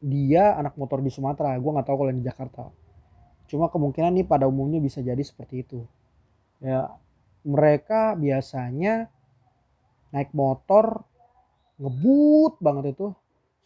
Dia 0.00 0.56
anak 0.56 0.76
motor 0.80 1.04
di 1.04 1.12
Sumatera 1.12 1.56
gue 1.56 1.70
nggak 1.70 1.86
tahu 1.86 1.96
kalau 2.04 2.12
di 2.12 2.24
Jakarta 2.24 2.72
cuma 3.50 3.66
kemungkinan 3.66 4.14
nih 4.22 4.26
pada 4.30 4.46
umumnya 4.46 4.78
bisa 4.78 5.02
jadi 5.02 5.20
seperti 5.20 5.66
itu. 5.66 5.82
Ya 6.62 6.94
mereka 7.42 8.14
biasanya 8.14 9.10
naik 10.14 10.30
motor 10.30 11.02
ngebut 11.82 12.62
banget 12.62 12.94
itu 12.94 13.10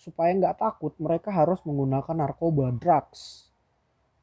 supaya 0.01 0.33
nggak 0.33 0.57
takut 0.57 0.97
mereka 0.97 1.29
harus 1.29 1.61
menggunakan 1.69 2.17
narkoba 2.17 2.73
drugs. 2.73 3.53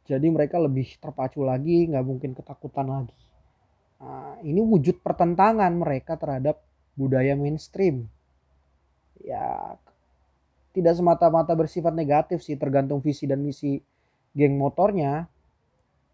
Jadi 0.09 0.27
mereka 0.33 0.57
lebih 0.57 0.97
terpacu 0.97 1.45
lagi 1.45 1.85
nggak 1.87 2.05
mungkin 2.05 2.33
ketakutan 2.33 2.89
lagi. 2.89 3.15
Nah, 4.01 4.41
ini 4.41 4.57
wujud 4.57 5.05
pertentangan 5.05 5.69
mereka 5.77 6.17
terhadap 6.17 6.57
budaya 6.97 7.37
mainstream. 7.37 8.09
Ya 9.21 9.77
tidak 10.73 10.97
semata-mata 10.97 11.53
bersifat 11.53 11.93
negatif 11.93 12.41
sih 12.41 12.57
tergantung 12.57 13.03
visi 13.03 13.27
dan 13.29 13.43
misi 13.43 13.77
geng 14.31 14.55
motornya 14.55 15.27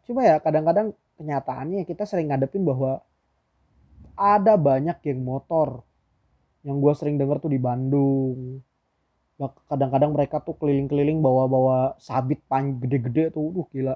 cuma 0.08 0.24
ya 0.24 0.40
kadang-kadang 0.40 0.96
kenyataannya 1.20 1.84
kita 1.84 2.08
sering 2.08 2.32
ngadepin 2.32 2.64
bahwa 2.64 3.04
ada 4.18 4.58
banyak 4.58 4.98
geng 5.04 5.22
motor 5.22 5.86
yang 6.66 6.82
gue 6.82 6.94
sering 6.98 7.22
denger 7.22 7.38
tuh 7.40 7.52
di 7.54 7.62
Bandung. 7.62 8.60
Kadang-kadang 9.70 10.12
mereka 10.18 10.42
tuh 10.42 10.58
keliling-keliling 10.58 11.22
bawa-bawa 11.22 11.96
sabit 12.02 12.42
pan 12.50 12.76
gede-gede 12.82 13.30
tuh 13.30 13.54
uh 13.54 13.68
gila. 13.70 13.96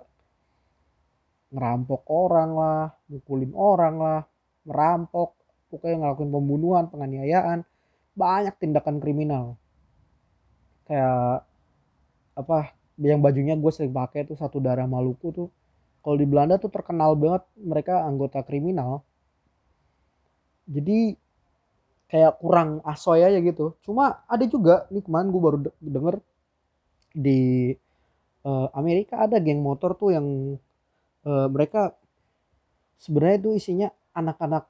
Ngerampok 1.52 2.06
orang 2.08 2.50
lah 2.56 2.82
mukulin 3.10 3.52
orang 3.58 3.96
lah 3.98 4.20
merampok 4.64 5.36
pokoknya 5.74 6.06
ngelakuin 6.06 6.32
pembunuhan 6.32 6.86
penganiayaan. 6.88 7.66
Banyak 8.14 8.56
tindakan 8.62 9.02
kriminal. 9.02 9.58
Kayak 10.86 11.44
apa 12.38 12.78
yang 13.02 13.20
bajunya 13.20 13.58
gue 13.58 13.72
sering 13.74 13.92
pakai 13.92 14.30
tuh 14.30 14.38
satu 14.38 14.62
darah 14.62 14.86
Maluku 14.86 15.34
tuh 15.34 15.50
kalau 16.02 16.18
di 16.18 16.26
Belanda 16.26 16.58
tuh 16.58 16.74
terkenal 16.74 17.14
banget 17.14 17.46
mereka 17.62 18.02
anggota 18.06 18.42
kriminal. 18.42 19.06
Jadi 20.66 21.14
kayak 22.10 22.42
kurang 22.42 22.82
asoy 22.84 23.22
aja 23.24 23.40
gitu. 23.40 23.78
Cuma 23.86 24.26
ada 24.26 24.44
juga 24.50 24.90
nih 24.90 25.06
kemarin 25.06 25.30
gue 25.30 25.42
baru 25.42 25.58
denger 25.80 26.16
di 27.12 27.72
uh, 28.46 28.68
Amerika 28.74 29.26
ada 29.26 29.38
geng 29.38 29.62
motor 29.62 29.94
tuh 29.94 30.16
yang 30.16 30.28
uh, 31.28 31.48
mereka 31.52 31.94
sebenarnya 32.98 33.38
itu 33.46 33.50
isinya 33.58 33.90
anak-anak 34.16 34.68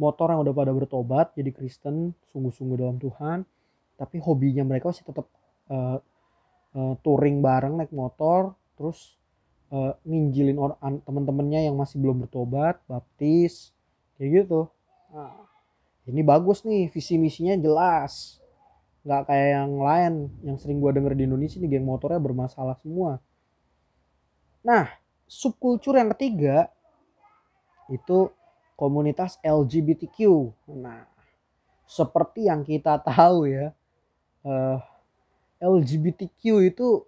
motor 0.00 0.32
yang 0.32 0.40
udah 0.40 0.54
pada 0.56 0.72
bertobat 0.72 1.26
jadi 1.36 1.50
Kristen 1.52 2.16
sungguh-sungguh 2.32 2.76
dalam 2.80 2.96
Tuhan 2.96 3.44
tapi 4.00 4.16
hobinya 4.22 4.64
mereka 4.64 4.88
masih 4.94 5.04
tetap 5.04 5.28
uh, 5.68 6.00
uh, 6.72 6.94
touring 7.04 7.44
bareng 7.44 7.76
naik 7.76 7.92
motor 7.92 8.56
terus 8.80 9.19
uh, 9.70 9.94
nginjilin 10.04 10.58
orang 10.58 11.00
temen-temennya 11.06 11.70
yang 11.70 11.76
masih 11.78 11.98
belum 11.98 12.26
bertobat 12.26 12.78
baptis 12.90 13.74
kayak 14.18 14.44
gitu. 14.44 14.70
Nah, 15.10 15.34
ini 16.06 16.20
bagus 16.22 16.62
nih 16.62 16.90
visi 16.90 17.16
misinya 17.16 17.56
jelas. 17.58 18.38
Nggak 19.06 19.32
kayak 19.32 19.48
yang 19.56 19.72
lain 19.80 20.12
yang 20.44 20.56
sering 20.60 20.78
gue 20.78 20.90
denger 20.92 21.16
di 21.16 21.24
Indonesia 21.24 21.56
nih 21.56 21.70
geng 21.78 21.88
motornya 21.88 22.20
bermasalah 22.20 22.76
semua. 22.82 23.22
Nah 24.60 25.00
subkultur 25.30 25.94
yang 25.94 26.10
ketiga 26.18 26.66
itu 27.86 28.34
komunitas 28.74 29.38
LGBTQ 29.46 30.50
nah 30.74 31.06
seperti 31.86 32.50
yang 32.50 32.66
kita 32.66 32.98
tahu 32.98 33.46
ya 33.46 33.70
uh, 34.42 34.50
eh, 34.50 34.78
LGBTQ 35.62 36.42
itu 36.74 37.06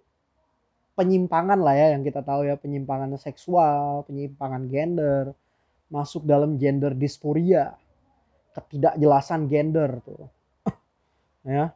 penyimpangan 0.93 1.57
lah 1.57 1.73
ya 1.73 1.87
yang 1.97 2.05
kita 2.05 2.21
tahu 2.21 2.45
ya 2.45 2.55
penyimpangan 2.57 3.09
seksual 3.17 4.05
penyimpangan 4.05 4.69
gender 4.69 5.33
masuk 5.93 6.25
dalam 6.25 6.57
gender 6.57 6.97
dysphoria 6.97 7.77
ketidakjelasan 8.53 9.49
gender 9.49 9.99
tuh. 10.05 10.25
Ya. 11.43 11.75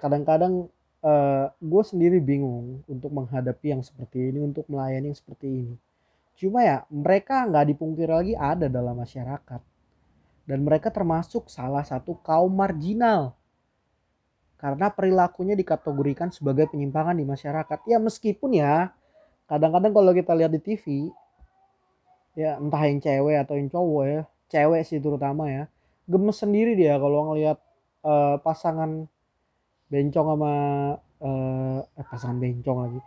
Kadang-kadang 0.00 0.72
uh, 1.04 1.46
gue 1.52 1.82
sendiri 1.84 2.16
bingung 2.16 2.80
untuk 2.88 3.12
menghadapi 3.12 3.76
yang 3.76 3.84
seperti 3.84 4.32
ini 4.32 4.40
untuk 4.40 4.64
melayani 4.72 5.12
yang 5.12 5.18
seperti 5.18 5.46
ini. 5.52 5.74
Cuma 6.40 6.64
ya 6.64 6.88
mereka 6.88 7.44
nggak 7.44 7.76
dipungkir 7.76 8.08
lagi 8.08 8.32
ada 8.32 8.72
dalam 8.72 8.96
masyarakat. 8.96 9.60
Dan 10.48 10.64
mereka 10.64 10.88
termasuk 10.88 11.52
salah 11.52 11.84
satu 11.84 12.16
kaum 12.24 12.48
marginal 12.48 13.36
karena 14.60 14.92
perilakunya 14.92 15.56
dikategorikan 15.56 16.28
sebagai 16.28 16.68
penyimpangan 16.68 17.16
di 17.16 17.24
masyarakat. 17.24 17.80
Ya 17.88 17.96
meskipun 17.96 18.60
ya 18.60 18.92
kadang-kadang 19.48 19.96
kalau 19.96 20.12
kita 20.12 20.36
lihat 20.36 20.52
di 20.52 20.60
TV 20.60 21.08
ya 22.36 22.60
entah 22.60 22.84
yang 22.84 23.00
cewek 23.00 23.36
atau 23.40 23.56
yang 23.56 23.72
cowok 23.72 24.04
ya, 24.04 24.20
cewek 24.52 24.84
sih 24.84 25.00
terutama 25.00 25.48
ya, 25.48 25.64
gemes 26.04 26.36
sendiri 26.36 26.76
dia 26.76 27.00
kalau 27.00 27.32
ngelihat 27.32 27.56
uh, 28.04 28.36
pasangan 28.44 29.08
bencong 29.90 30.26
sama 30.36 30.52
uh, 31.24 31.80
eh, 31.82 32.04
pasangan 32.04 32.36
bencong 32.36 32.78
lagi. 32.84 33.00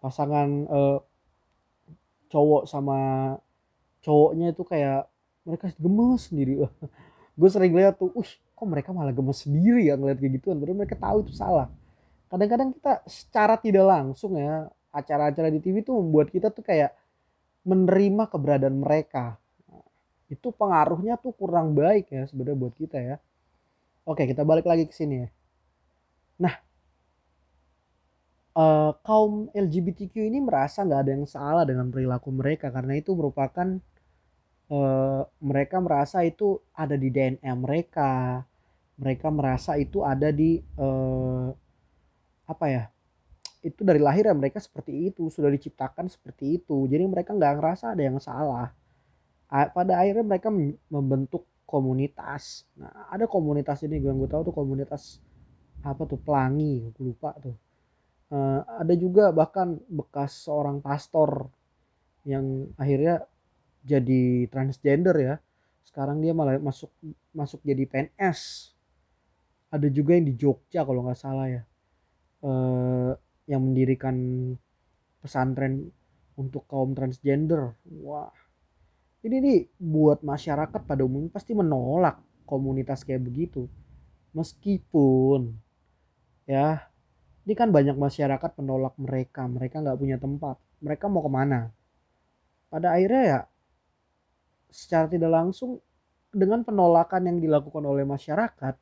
Pasangan 0.00 0.48
uh, 0.70 0.98
cowok 2.30 2.62
sama 2.70 2.98
cowoknya 4.06 4.54
itu 4.54 4.62
kayak 4.62 5.10
mereka 5.42 5.74
gemes 5.74 6.30
sendiri 6.30 6.62
gue 7.40 7.48
sering 7.48 7.72
lihat 7.72 7.96
tuh 7.96 8.12
uh 8.12 8.30
kok 8.52 8.68
mereka 8.68 8.92
malah 8.92 9.16
gemes 9.16 9.40
sendiri 9.40 9.88
ya 9.88 9.96
ngeliat 9.96 10.20
kayak 10.20 10.32
gituan? 10.36 10.60
Padahal 10.60 10.76
mereka 10.76 10.96
tahu 11.00 11.18
itu 11.24 11.32
salah. 11.32 11.72
Kadang-kadang 12.28 12.76
kita 12.76 12.92
secara 13.08 13.56
tidak 13.56 13.88
langsung 13.88 14.36
ya 14.36 14.68
acara-acara 14.92 15.48
di 15.48 15.64
TV 15.64 15.80
tuh 15.80 15.96
membuat 15.96 16.28
kita 16.28 16.52
tuh 16.52 16.60
kayak 16.60 16.92
menerima 17.64 18.28
keberadaan 18.28 18.76
mereka. 18.84 19.40
Itu 20.28 20.52
pengaruhnya 20.52 21.16
tuh 21.16 21.32
kurang 21.32 21.72
baik 21.72 22.12
ya 22.12 22.28
sebenarnya 22.28 22.58
buat 22.60 22.74
kita 22.76 22.98
ya. 23.00 23.16
Oke 24.04 24.28
kita 24.28 24.44
balik 24.44 24.68
lagi 24.68 24.84
ke 24.84 24.92
sini 24.92 25.24
ya. 25.24 25.28
Nah 26.44 26.54
uh, 28.60 28.92
kaum 29.00 29.48
LGBTQ 29.56 30.28
ini 30.28 30.38
merasa 30.44 30.84
nggak 30.84 31.00
ada 31.00 31.12
yang 31.16 31.24
salah 31.24 31.64
dengan 31.64 31.88
perilaku 31.88 32.28
mereka 32.28 32.68
karena 32.68 33.00
itu 33.00 33.16
merupakan 33.16 33.80
uh, 34.70 35.22
mereka 35.42 35.82
merasa 35.82 36.22
itu 36.22 36.62
ada 36.72 36.94
di 36.94 37.10
DNA 37.10 37.52
mereka. 37.58 38.42
Mereka 39.00 39.32
merasa 39.32 39.80
itu 39.80 40.04
ada 40.04 40.28
di 40.30 40.60
uh, 40.76 41.48
apa 42.44 42.66
ya 42.68 42.84
itu 43.60 43.84
dari 43.84 44.00
lahir 44.00 44.24
ya 44.24 44.32
mereka 44.32 44.56
seperti 44.56 45.12
itu 45.12 45.28
sudah 45.28 45.52
diciptakan 45.52 46.08
seperti 46.08 46.60
itu. 46.62 46.88
Jadi 46.88 47.04
mereka 47.04 47.36
nggak 47.36 47.54
ngerasa 47.60 47.92
ada 47.92 48.02
yang 48.02 48.16
salah. 48.20 48.72
Pada 49.50 50.00
akhirnya 50.00 50.24
mereka 50.24 50.48
membentuk 50.88 51.44
komunitas. 51.68 52.64
Nah 52.78 53.10
ada 53.12 53.28
komunitas 53.28 53.82
ini 53.84 54.00
gue 54.00 54.08
yang 54.08 54.20
gue 54.20 54.30
tahu 54.30 54.48
tuh 54.48 54.54
komunitas 54.54 55.20
apa 55.80 56.04
tuh 56.04 56.20
pelangi 56.20 56.88
gue 56.92 57.04
lupa 57.04 57.36
tuh. 57.40 57.56
Uh, 58.30 58.62
ada 58.78 58.94
juga 58.94 59.34
bahkan 59.34 59.74
bekas 59.90 60.46
seorang 60.46 60.78
pastor 60.78 61.50
yang 62.22 62.70
akhirnya 62.78 63.26
jadi 63.84 64.46
transgender 64.52 65.16
ya. 65.18 65.34
Sekarang 65.84 66.22
dia 66.22 66.36
malah 66.36 66.60
masuk 66.60 66.92
masuk 67.34 67.60
jadi 67.66 67.86
PNS 67.88 68.72
ada 69.70 69.86
juga 69.86 70.18
yang 70.18 70.26
di 70.26 70.34
Jogja 70.34 70.82
kalau 70.82 71.06
nggak 71.06 71.18
salah 71.18 71.46
ya. 71.46 71.62
Eh, 72.42 73.12
yang 73.46 73.62
mendirikan 73.70 74.16
pesantren 75.22 75.94
untuk 76.34 76.66
kaum 76.66 76.92
transgender. 76.92 77.78
Wah. 78.02 78.34
Ini 79.20 79.36
nih 79.38 79.58
buat 79.78 80.24
masyarakat 80.24 80.80
pada 80.88 81.04
umumnya 81.04 81.30
pasti 81.30 81.54
menolak 81.54 82.18
komunitas 82.48 83.06
kayak 83.06 83.22
begitu. 83.22 83.70
Meskipun 84.34 85.54
ya 86.48 86.88
ini 87.46 87.54
kan 87.54 87.70
banyak 87.70 87.94
masyarakat 87.94 88.50
menolak 88.58 88.96
mereka. 88.98 89.46
Mereka 89.46 89.86
nggak 89.86 89.98
punya 90.00 90.16
tempat. 90.18 90.56
Mereka 90.82 91.04
mau 91.06 91.22
ke 91.22 91.30
mana? 91.30 91.70
Pada 92.72 92.96
akhirnya 92.96 93.22
ya 93.22 93.40
secara 94.70 95.06
tidak 95.10 95.30
langsung 95.30 95.82
dengan 96.30 96.62
penolakan 96.62 97.26
yang 97.26 97.38
dilakukan 97.42 97.82
oleh 97.82 98.06
masyarakat 98.06 98.74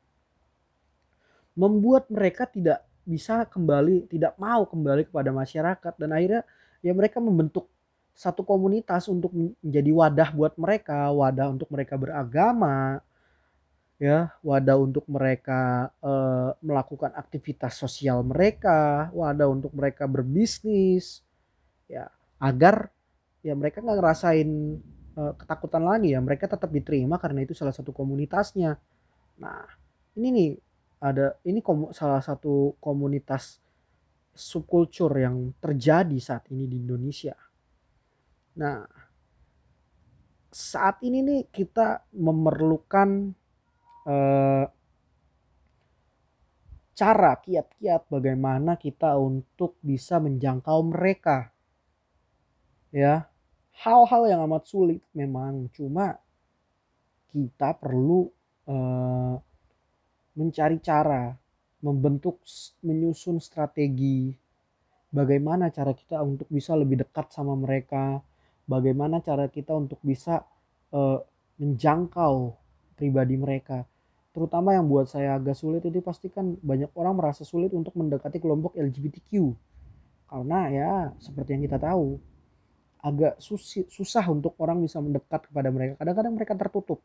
membuat 1.57 2.07
mereka 2.07 2.47
tidak 2.47 2.85
bisa 3.03 3.43
kembali 3.49 4.05
tidak 4.07 4.37
mau 4.37 4.63
kembali 4.69 5.09
kepada 5.09 5.33
masyarakat. 5.33 5.93
Dan 5.97 6.13
akhirnya 6.13 6.45
ya 6.79 6.93
mereka 6.93 7.17
membentuk 7.19 7.67
satu 8.13 8.43
komunitas 8.43 9.07
untuk 9.07 9.31
menjadi 9.33 9.91
wadah 9.95 10.29
buat 10.35 10.53
mereka 10.59 11.07
wadah 11.11 11.55
untuk 11.55 11.71
mereka 11.71 11.95
beragama 11.95 12.99
ya 13.95 14.31
wadah 14.43 14.75
untuk 14.79 15.07
mereka 15.07 15.91
e, 15.99 16.11
melakukan 16.63 17.15
aktivitas 17.15 17.79
sosial 17.79 18.23
mereka 18.23 19.07
wadah 19.15 19.47
untuk 19.47 19.71
mereka 19.71 20.03
berbisnis 20.07 21.23
ya 21.87 22.11
agar 22.39 22.91
ya 23.39 23.55
mereka 23.55 23.79
nggak 23.79 23.99
ngerasain 23.99 24.49
uh, 25.19 25.33
ketakutan 25.35 25.83
lagi 25.83 26.15
ya. 26.15 26.19
Mereka 26.23 26.47
tetap 26.47 26.71
diterima 26.71 27.19
karena 27.19 27.43
itu 27.43 27.51
salah 27.51 27.75
satu 27.75 27.91
komunitasnya. 27.91 28.79
Nah 29.43 29.67
ini 30.15 30.27
nih 30.31 30.51
ada 31.03 31.35
ini 31.43 31.59
kom, 31.59 31.91
salah 31.91 32.23
satu 32.23 32.79
komunitas 32.79 33.59
subkultur 34.31 35.11
yang 35.19 35.51
terjadi 35.59 36.15
saat 36.23 36.47
ini 36.55 36.63
di 36.67 36.79
Indonesia. 36.79 37.35
Nah 38.55 38.87
saat 40.49 41.03
ini 41.05 41.21
nih 41.21 41.41
kita 41.51 42.09
memerlukan 42.15 43.35
uh, 44.07 44.65
cara 46.99 47.31
kiat-kiat 47.39 48.11
bagaimana 48.11 48.75
kita 48.75 49.15
untuk 49.15 49.79
bisa 49.79 50.19
menjangkau 50.19 50.79
mereka. 50.83 51.53
Ya 52.89 53.29
hal-hal 53.79 54.23
yang 54.27 54.41
amat 54.47 54.67
sulit 54.67 55.01
memang. 55.15 55.71
Cuma 55.71 56.19
kita 57.31 57.77
perlu 57.77 58.27
uh, 58.67 59.35
mencari 60.35 60.77
cara 60.83 61.35
membentuk 61.79 62.43
menyusun 62.83 63.39
strategi. 63.39 64.35
Bagaimana 65.09 65.73
cara 65.73 65.95
kita 65.95 66.21
untuk 66.21 66.45
bisa 66.51 66.77
lebih 66.77 67.01
dekat 67.01 67.33
sama 67.33 67.57
mereka? 67.57 68.21
Bagaimana 68.69 69.23
cara 69.25 69.49
kita 69.49 69.73
untuk 69.73 69.97
bisa 70.05 70.45
uh, 70.93 71.17
menjangkau 71.57 72.53
pribadi 72.93 73.33
mereka? 73.39 73.87
Terutama 74.29 74.77
yang 74.77 74.85
buat 74.85 75.09
saya 75.09 75.41
agak 75.41 75.57
sulit 75.57 75.81
itu 75.81 76.05
pasti 76.05 76.29
kan 76.29 76.53
banyak 76.61 76.93
orang 76.93 77.17
merasa 77.17 77.41
sulit 77.41 77.73
untuk 77.73 77.97
mendekati 77.97 78.37
kelompok 78.37 78.77
LGBTQ 78.77 79.57
karena 80.29 80.59
ya 80.69 80.91
seperti 81.17 81.57
yang 81.57 81.65
kita 81.65 81.81
tahu 81.81 82.21
agak 82.99 83.39
susi, 83.39 83.87
susah 83.87 84.27
untuk 84.27 84.59
orang 84.59 84.83
bisa 84.83 84.99
mendekat 84.99 85.47
kepada 85.47 85.71
mereka. 85.71 85.95
Kadang-kadang 86.03 86.33
mereka 86.35 86.53
tertutup. 86.59 86.99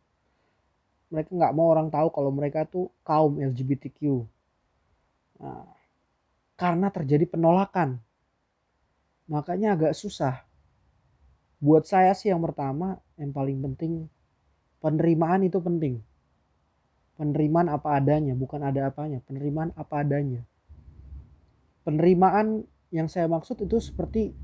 Mereka 1.15 1.31
nggak 1.31 1.55
mau 1.55 1.71
orang 1.71 1.87
tahu 1.89 2.11
kalau 2.11 2.35
mereka 2.35 2.67
tuh 2.67 2.91
kaum 3.07 3.39
LGBTQ. 3.39 4.27
Nah, 5.39 5.71
karena 6.59 6.91
terjadi 6.91 7.31
penolakan. 7.31 8.03
Makanya 9.31 9.79
agak 9.79 9.95
susah. 9.95 10.43
Buat 11.63 11.87
saya 11.87 12.13
sih 12.13 12.29
yang 12.29 12.43
pertama, 12.43 12.99
yang 13.17 13.31
paling 13.31 13.57
penting, 13.63 14.11
penerimaan 14.83 15.47
itu 15.47 15.63
penting. 15.63 16.03
Penerimaan 17.15 17.71
apa 17.71 18.03
adanya, 18.03 18.35
bukan 18.35 18.61
ada 18.67 18.91
apanya. 18.91 19.23
Penerimaan 19.23 19.71
apa 19.79 20.03
adanya. 20.03 20.43
Penerimaan 21.87 22.67
yang 22.91 23.07
saya 23.07 23.31
maksud 23.31 23.63
itu 23.63 23.79
seperti 23.79 24.35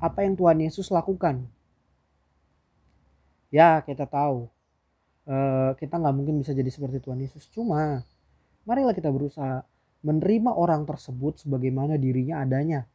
apa 0.00 0.24
yang 0.24 0.34
Tuhan 0.38 0.58
Yesus 0.64 0.88
lakukan. 0.88 1.44
Ya 3.50 3.82
kita 3.82 4.06
tahu 4.06 4.46
uh, 5.26 5.74
kita 5.76 5.98
nggak 5.98 6.14
mungkin 6.14 6.38
bisa 6.40 6.54
jadi 6.56 6.70
seperti 6.70 7.02
Tuhan 7.02 7.20
Yesus. 7.20 7.50
Cuma 7.52 8.06
marilah 8.64 8.94
kita 8.94 9.10
berusaha 9.10 9.66
menerima 10.00 10.56
orang 10.56 10.88
tersebut 10.88 11.42
sebagaimana 11.44 12.00
dirinya 12.00 12.40
adanya. 12.40 12.88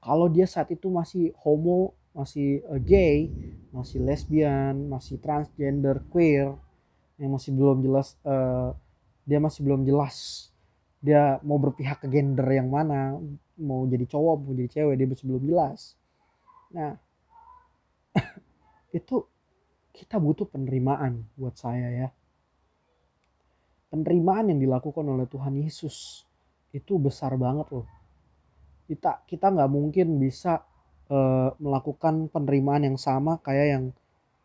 Kalau 0.00 0.28
dia 0.28 0.44
saat 0.44 0.68
itu 0.72 0.88
masih 0.92 1.32
homo, 1.42 1.92
masih 2.16 2.64
uh, 2.70 2.80
gay, 2.80 3.28
masih 3.74 4.00
lesbian, 4.00 4.88
masih 4.88 5.18
transgender, 5.18 6.00
queer, 6.08 6.54
yang 7.18 7.34
masih 7.34 7.50
belum 7.52 7.82
jelas, 7.82 8.16
uh, 8.24 8.76
dia 9.24 9.40
masih 9.40 9.64
belum 9.64 9.82
jelas 9.82 10.48
dia 11.04 11.36
mau 11.44 11.60
berpihak 11.60 12.00
ke 12.00 12.08
gender 12.08 12.48
yang 12.48 12.72
mana, 12.72 13.20
mau 13.60 13.84
jadi 13.84 14.08
cowok, 14.08 14.36
mau 14.40 14.56
jadi 14.56 14.70
cewek, 14.80 14.94
dia 14.96 15.04
masih 15.12 15.26
belum 15.28 15.44
jelas. 15.44 16.00
Nah, 16.72 16.96
itu 18.98 19.28
kita 19.92 20.16
butuh 20.16 20.48
penerimaan 20.48 21.28
buat 21.36 21.60
saya 21.60 21.92
ya. 21.92 22.08
penerimaan 23.94 24.50
yang 24.50 24.58
dilakukan 24.58 25.06
oleh 25.06 25.22
Tuhan 25.30 25.54
Yesus 25.54 26.26
itu 26.74 26.98
besar 26.98 27.38
banget 27.38 27.70
loh. 27.70 27.86
Kita 28.90 29.22
kita 29.22 29.54
nggak 29.54 29.70
mungkin 29.70 30.18
bisa 30.18 30.66
uh, 31.14 31.54
melakukan 31.62 32.26
penerimaan 32.26 32.90
yang 32.90 32.98
sama 32.98 33.38
kayak 33.38 33.66
yang 33.70 33.84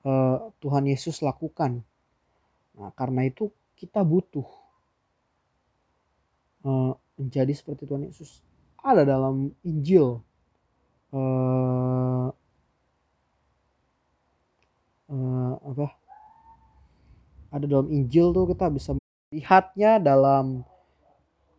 uh, 0.05 0.53
Tuhan 0.61 0.85
Yesus 0.85 1.25
lakukan. 1.25 1.81
Nah, 2.77 2.93
karena 2.93 3.25
itu 3.25 3.49
kita 3.73 4.05
butuh 4.05 4.58
uh, 6.63 6.93
menjadi 7.19 7.51
seperti 7.51 7.85
Tuhan 7.85 8.07
Yesus. 8.07 8.41
Ada 8.79 9.03
dalam 9.03 9.51
Injil 9.67 10.23
uh, 11.11 12.27
uh, 15.11 15.53
apa? 15.59 15.87
Ada 17.49 17.65
dalam 17.65 17.89
Injil 17.89 18.31
tuh 18.31 18.45
kita 18.47 18.69
bisa 18.69 18.93
melihatnya 18.95 19.97
dalam 19.97 20.61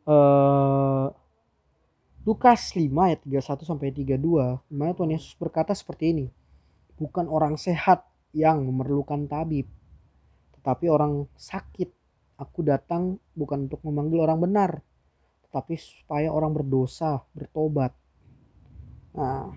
uh, 0.06 1.06
Lukas 2.20 2.76
5 2.76 2.84
ayat 2.94 3.20
31 3.24 3.64
sampai 3.64 3.90
32, 3.96 4.20
mana 4.70 4.92
Tuhan 4.92 5.16
Yesus 5.16 5.32
berkata 5.40 5.72
seperti 5.72 6.12
ini. 6.12 6.26
Bukan 7.00 7.26
orang 7.26 7.56
sehat 7.56 8.04
yang 8.36 8.60
memerlukan 8.68 9.24
tabib, 9.26 9.66
tetapi 10.60 10.86
orang 10.92 11.26
sakit. 11.34 11.90
Aku 12.40 12.64
datang 12.64 13.20
bukan 13.36 13.68
untuk 13.68 13.80
memanggil 13.84 14.20
orang 14.24 14.40
benar, 14.40 14.70
tetapi 15.50 15.74
supaya 15.74 16.30
orang 16.30 16.54
berdosa, 16.54 17.26
bertobat. 17.34 17.90
Nah, 19.18 19.50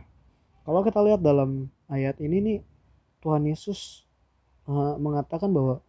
kalau 0.66 0.82
kita 0.82 0.98
lihat 1.06 1.22
dalam 1.22 1.70
ayat 1.86 2.18
ini 2.18 2.42
nih, 2.42 2.60
Tuhan 3.22 3.46
Yesus 3.46 4.02
uh, 4.66 4.98
mengatakan 4.98 5.54
bahwa 5.54 5.86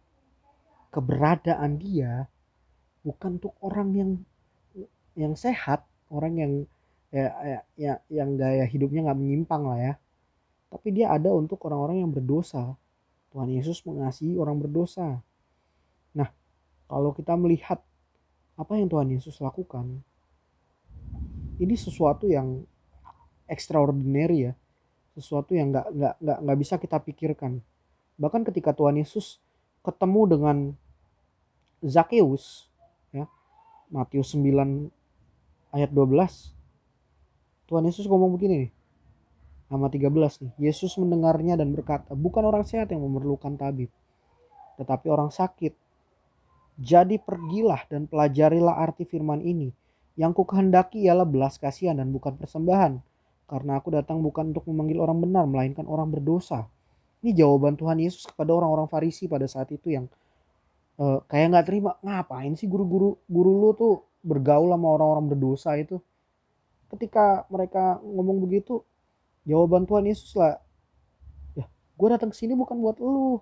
keberadaan 0.93 1.81
dia 1.81 2.29
bukan 3.01 3.41
untuk 3.41 3.57
orang 3.65 3.89
yang 3.97 4.11
yang 5.17 5.33
sehat, 5.33 5.81
orang 6.13 6.33
yang 6.37 6.53
ya, 7.09 7.33
ya, 7.41 7.59
ya 7.73 7.93
yang 8.13 8.37
gaya 8.37 8.69
hidupnya 8.69 9.09
nggak 9.09 9.19
menyimpang 9.19 9.65
lah 9.65 9.79
ya. 9.81 9.93
Tapi 10.69 10.93
dia 10.93 11.17
ada 11.17 11.33
untuk 11.33 11.65
orang-orang 11.65 12.05
yang 12.05 12.13
berdosa. 12.13 12.77
Tuhan 13.33 13.49
Yesus 13.49 13.81
mengasihi 13.89 14.37
orang 14.37 14.61
berdosa. 14.61 15.17
Nah, 16.13 16.29
kalau 16.85 17.09
kita 17.09 17.33
melihat 17.33 17.81
apa 18.55 18.79
yang 18.79 18.87
Tuhan 18.87 19.11
Yesus 19.11 19.39
lakukan, 19.43 19.99
ini 21.59 21.75
sesuatu 21.75 22.27
yang 22.27 22.63
extraordinary 23.47 24.51
ya, 24.51 24.53
sesuatu 25.15 25.55
yang 25.55 25.71
nggak 25.75 25.87
nggak 25.91 26.15
nggak 26.23 26.37
nggak 26.43 26.57
bisa 26.59 26.75
kita 26.79 26.97
pikirkan. 27.03 27.59
Bahkan 28.15 28.47
ketika 28.47 28.71
Tuhan 28.71 28.95
Yesus 28.95 29.43
ketemu 29.83 30.21
dengan 30.27 30.57
Zakheus, 31.83 32.71
ya, 33.11 33.27
Matius 33.91 34.33
9 34.33 34.89
ayat 35.75 35.91
12 35.91 36.55
Tuhan 37.67 37.83
Yesus 37.83 38.07
ngomong 38.07 38.31
begini 38.39 38.55
nih 38.65 38.71
nama 39.67 39.91
13 39.91 40.07
nih. 40.45 40.53
Yesus 40.71 40.95
mendengarnya 40.95 41.59
dan 41.59 41.75
berkata 41.75 42.15
bukan 42.15 42.47
orang 42.47 42.63
sehat 42.63 42.93
yang 42.95 43.03
memerlukan 43.03 43.59
tabib 43.59 43.91
tetapi 44.79 45.07
orang 45.11 45.31
sakit 45.33 45.75
jadi 46.75 47.15
pergilah 47.23 47.87
dan 47.87 48.07
pelajarilah 48.11 48.75
arti 48.75 49.07
firman 49.07 49.39
ini. 49.39 49.71
Yang 50.19 50.43
ku 50.43 50.43
kehendaki 50.47 51.07
ialah 51.07 51.27
belas 51.27 51.55
kasihan 51.59 51.95
dan 51.95 52.11
bukan 52.11 52.35
persembahan. 52.35 52.99
Karena 53.45 53.79
aku 53.79 53.95
datang 53.95 54.19
bukan 54.19 54.51
untuk 54.51 54.67
memanggil 54.67 54.99
orang 54.99 55.23
benar 55.23 55.43
melainkan 55.47 55.87
orang 55.87 56.11
berdosa. 56.11 56.67
Ini 57.23 57.35
jawaban 57.35 57.79
Tuhan 57.79 57.99
Yesus 57.99 58.27
kepada 58.27 58.51
orang-orang 58.51 58.91
Farisi 58.91 59.25
pada 59.25 59.47
saat 59.47 59.71
itu 59.71 59.93
yang 59.93 60.05
uh, 60.99 61.23
kayak 61.25 61.53
nggak 61.53 61.65
terima 61.67 61.91
ngapain 62.03 62.53
sih 62.53 62.67
guru-guru 62.69 63.17
guru 63.25 63.51
lu 63.61 63.69
tuh 63.73 63.93
bergaul 64.25 64.73
sama 64.73 64.87
orang-orang 64.99 65.25
berdosa 65.31 65.77
itu? 65.79 66.01
Ketika 66.91 67.47
mereka 67.49 68.01
ngomong 68.03 68.43
begitu 68.43 68.83
jawaban 69.45 69.85
Tuhan 69.87 70.09
Yesus 70.09 70.33
lah 70.37 70.57
ya 71.53 71.65
gue 71.69 72.07
datang 72.11 72.33
sini 72.35 72.57
bukan 72.57 72.77
buat 72.81 72.97
lu. 72.99 73.39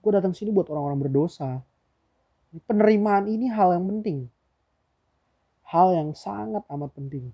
Gue 0.00 0.12
datang 0.16 0.32
sini 0.34 0.50
buat 0.50 0.66
orang-orang 0.72 1.08
berdosa 1.08 1.62
penerimaan 2.66 3.30
ini 3.30 3.50
hal 3.50 3.76
yang 3.76 3.86
penting. 3.86 4.26
Hal 5.66 5.94
yang 5.94 6.10
sangat 6.16 6.66
amat 6.66 6.90
penting. 6.94 7.30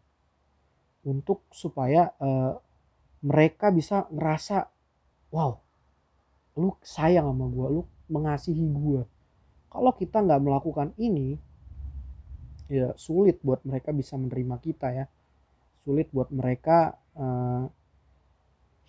Untuk 1.07 1.46
supaya 1.55 2.12
uh, 2.18 2.59
mereka 3.24 3.70
bisa 3.72 4.05
ngerasa 4.12 4.68
wow 5.35 5.59
lu 6.57 6.72
sayang 6.81 7.29
sama 7.29 7.52
gue 7.52 7.66
lu 7.68 7.83
mengasihi 8.09 8.64
gue 8.64 9.05
kalau 9.68 9.92
kita 9.92 10.24
nggak 10.24 10.40
melakukan 10.40 10.96
ini 10.96 11.37
ya 12.66 12.94
sulit 12.98 13.38
buat 13.42 13.62
mereka 13.62 13.94
bisa 13.94 14.18
menerima 14.18 14.57
kita 14.62 14.88
ya. 14.90 15.07
Sulit 15.87 16.11
buat 16.11 16.33
mereka 16.35 16.98
uh, 17.14 17.70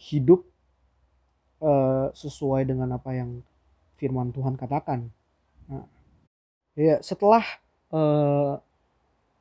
hidup 0.02 0.46
uh, 1.62 2.10
sesuai 2.14 2.66
dengan 2.66 2.98
apa 2.98 3.14
yang 3.14 3.46
firman 4.02 4.34
Tuhan 4.34 4.58
katakan. 4.58 5.10
Nah, 5.70 5.86
ya 6.78 7.02
setelah 7.02 7.42
uh, 7.90 8.62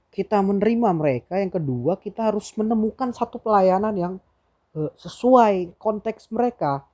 kita 0.09 0.41
menerima 0.41 0.91
mereka 0.97 1.37
yang 1.37 1.53
kedua 1.53 2.01
kita 2.01 2.33
harus 2.33 2.49
menemukan 2.57 3.13
satu 3.13 3.37
pelayanan 3.37 3.95
yang 3.95 4.15
uh, 4.73 4.89
sesuai 4.97 5.77
konteks 5.77 6.33
mereka 6.33 6.89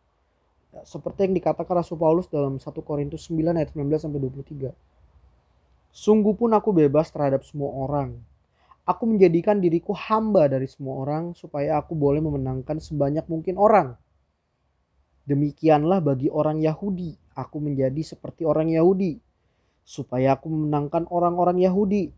ya, 0.75 0.83
seperti 0.83 1.31
yang 1.31 1.35
dikatakan 1.39 1.79
Rasul 1.79 1.95
Paulus 1.95 2.27
dalam 2.27 2.59
1 2.59 2.67
Korintus 2.83 3.31
9 3.31 3.55
ayat 3.55 3.71
19 3.71 3.87
sampai 4.03 4.19
23 4.19 4.93
Sungguh 5.93 6.33
pun 6.33 6.49
aku 6.57 6.73
bebas 6.73 7.13
terhadap 7.13 7.45
semua 7.45 7.69
orang. 7.69 8.17
Aku 8.89 9.05
menjadikan 9.05 9.61
diriku 9.61 9.93
hamba 9.93 10.49
dari 10.49 10.65
semua 10.65 11.05
orang 11.05 11.37
supaya 11.37 11.77
aku 11.77 11.93
boleh 11.93 12.19
memenangkan 12.25 12.81
sebanyak 12.81 13.29
mungkin 13.29 13.61
orang. 13.61 13.95
Demikianlah 15.29 16.01
bagi 16.01 16.33
orang 16.33 16.65
Yahudi, 16.65 17.15
aku 17.37 17.61
menjadi 17.61 18.01
seperti 18.03 18.43
orang 18.49 18.73
Yahudi 18.73 19.21
supaya 19.83 20.39
aku 20.39 20.49
memenangkan 20.49 21.07
orang-orang 21.11 21.63
Yahudi. 21.63 22.15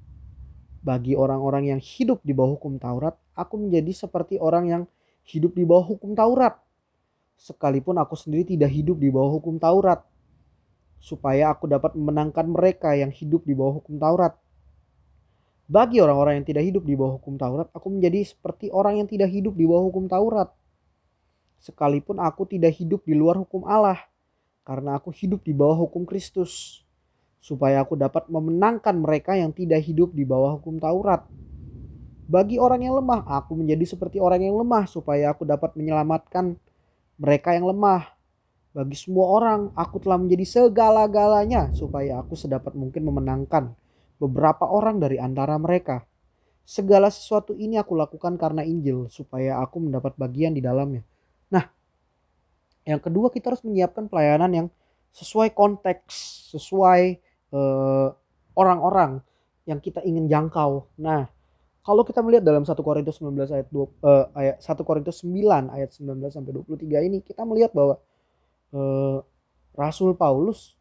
Bagi 0.84 1.16
orang-orang 1.16 1.72
yang 1.72 1.80
hidup 1.80 2.20
di 2.20 2.36
bawah 2.36 2.60
hukum 2.60 2.76
Taurat, 2.76 3.16
aku 3.32 3.56
menjadi 3.56 4.04
seperti 4.04 4.36
orang 4.36 4.64
yang 4.68 4.82
hidup 5.24 5.56
di 5.56 5.64
bawah 5.64 5.88
hukum 5.88 6.12
Taurat. 6.12 6.60
Sekalipun 7.40 7.96
aku 7.96 8.14
sendiri 8.14 8.44
tidak 8.44 8.68
hidup 8.68 9.00
di 9.00 9.08
bawah 9.08 9.40
hukum 9.40 9.56
Taurat, 9.56 10.04
supaya 11.00 11.56
aku 11.56 11.64
dapat 11.66 11.96
memenangkan 11.96 12.44
mereka 12.46 12.92
yang 12.92 13.08
hidup 13.08 13.48
di 13.48 13.56
bawah 13.56 13.80
hukum 13.80 13.96
Taurat. 13.96 14.36
Bagi 15.64 16.04
orang-orang 16.04 16.44
yang 16.44 16.46
tidak 16.46 16.68
hidup 16.68 16.84
di 16.84 16.92
bawah 16.92 17.16
hukum 17.16 17.40
Taurat, 17.40 17.72
aku 17.72 17.88
menjadi 17.88 18.20
seperti 18.36 18.68
orang 18.68 19.00
yang 19.00 19.08
tidak 19.08 19.32
hidup 19.32 19.56
di 19.56 19.64
bawah 19.64 19.88
hukum 19.88 20.04
Taurat. 20.04 20.52
Sekalipun 21.64 22.20
aku 22.20 22.44
tidak 22.44 22.76
hidup 22.76 23.00
di 23.08 23.16
luar 23.16 23.40
hukum 23.40 23.64
Allah, 23.64 23.96
karena 24.68 25.00
aku 25.00 25.08
hidup 25.16 25.40
di 25.40 25.56
bawah 25.56 25.80
hukum 25.88 26.04
Kristus, 26.04 26.83
supaya 27.44 27.84
aku 27.84 27.92
dapat 27.92 28.24
memenangkan 28.32 28.96
mereka 28.96 29.36
yang 29.36 29.52
tidak 29.52 29.84
hidup 29.84 30.16
di 30.16 30.24
bawah 30.24 30.56
hukum 30.56 30.80
Taurat. 30.80 31.28
Bagi 32.24 32.56
orang 32.56 32.80
yang 32.80 32.96
lemah, 32.96 33.20
aku 33.28 33.52
menjadi 33.52 33.84
seperti 33.84 34.16
orang 34.16 34.40
yang 34.48 34.56
lemah, 34.56 34.88
supaya 34.88 35.28
aku 35.28 35.44
dapat 35.44 35.76
menyelamatkan 35.76 36.56
mereka 37.20 37.52
yang 37.52 37.68
lemah. 37.68 38.16
Bagi 38.72 38.96
semua 38.96 39.28
orang, 39.28 39.76
aku 39.76 40.00
telah 40.00 40.16
menjadi 40.16 40.48
segala-galanya 40.48 41.76
supaya 41.76 42.24
aku 42.24 42.32
sedapat 42.32 42.72
mungkin 42.72 43.04
memenangkan 43.04 43.76
beberapa 44.16 44.64
orang 44.64 44.96
dari 44.96 45.20
antara 45.20 45.60
mereka. 45.60 46.08
Segala 46.64 47.12
sesuatu 47.12 47.52
ini 47.52 47.76
aku 47.76 47.92
lakukan 47.92 48.40
karena 48.40 48.64
Injil 48.64 49.12
supaya 49.12 49.60
aku 49.60 49.84
mendapat 49.84 50.16
bagian 50.16 50.56
di 50.56 50.64
dalamnya. 50.64 51.04
Nah, 51.52 51.68
yang 52.88 53.04
kedua 53.04 53.28
kita 53.28 53.52
harus 53.52 53.60
menyiapkan 53.68 54.08
pelayanan 54.08 54.50
yang 54.64 54.66
sesuai 55.12 55.52
konteks, 55.52 56.48
sesuai 56.56 57.20
eh, 57.54 58.08
orang-orang 58.58 59.22
yang 59.64 59.80
kita 59.80 60.02
ingin 60.04 60.28
jangkau. 60.28 60.90
Nah, 61.00 61.30
kalau 61.84 62.00
kita 62.00 62.24
melihat 62.24 62.48
dalam 62.48 62.64
1 62.64 62.72
Korintus 62.80 63.20
19 63.20 63.44
ayat 63.52 63.68
2 63.68 63.76
uh, 63.76 63.84
eh, 63.84 64.26
ayat 64.32 64.56
1 64.64 64.88
Korintus 64.88 65.20
9 65.20 65.68
ayat 65.68 65.90
19 65.92 66.32
sampai 66.32 66.52
23 66.56 67.08
ini 67.12 67.20
kita 67.20 67.44
melihat 67.44 67.76
bahwa 67.76 68.00
eh, 68.72 69.18
Rasul 69.76 70.16
Paulus 70.16 70.80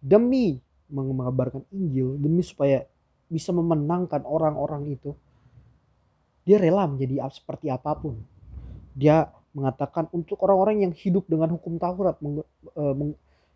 demi 0.00 0.56
mengabarkan 0.92 1.64
Injil, 1.72 2.20
demi 2.20 2.44
supaya 2.44 2.84
bisa 3.32 3.48
memenangkan 3.52 4.24
orang-orang 4.28 4.92
itu, 4.92 5.16
dia 6.44 6.60
rela 6.60 6.84
menjadi 6.84 7.24
seperti 7.32 7.72
apa 7.72 7.96
pun. 7.96 8.20
Dia 8.92 9.32
mengatakan 9.56 10.08
untuk 10.12 10.36
orang-orang 10.44 10.84
yang 10.84 10.92
hidup 10.92 11.24
dengan 11.28 11.56
hukum 11.56 11.80
Taurat, 11.80 12.20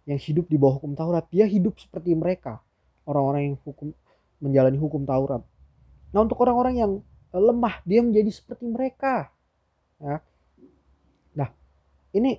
yang 0.06 0.22
hidup 0.22 0.46
di 0.46 0.56
bawah 0.56 0.78
hukum 0.78 0.94
Taurat, 0.94 1.26
dia 1.28 1.44
hidup 1.44 1.76
seperti 1.82 2.14
mereka, 2.14 2.62
orang-orang 3.04 3.52
yang 3.52 3.56
hukum 3.66 3.90
menjalani 4.38 4.78
hukum 4.78 5.02
Taurat. 5.02 5.42
Nah 6.14 6.20
untuk 6.22 6.38
orang-orang 6.46 6.74
yang 6.78 6.92
eh, 7.34 7.42
lemah, 7.42 7.82
dia 7.82 8.00
menjadi 8.00 8.30
seperti 8.30 8.70
mereka. 8.70 9.34
Ya. 9.98 10.22
Nah 11.34 11.50
ini 12.14 12.38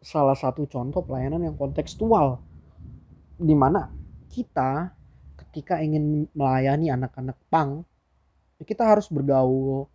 salah 0.00 0.36
satu 0.36 0.68
contoh 0.68 1.04
pelayanan 1.04 1.44
yang 1.44 1.56
kontekstual 1.56 2.40
di 3.40 3.56
mana 3.56 3.88
kita 4.28 4.92
ketika 5.36 5.80
ingin 5.80 6.28
melayani 6.36 6.92
anak-anak 6.92 7.36
pang 7.48 7.84
ya 8.60 8.64
kita 8.64 8.84
harus 8.84 9.08
bergaul 9.08 9.88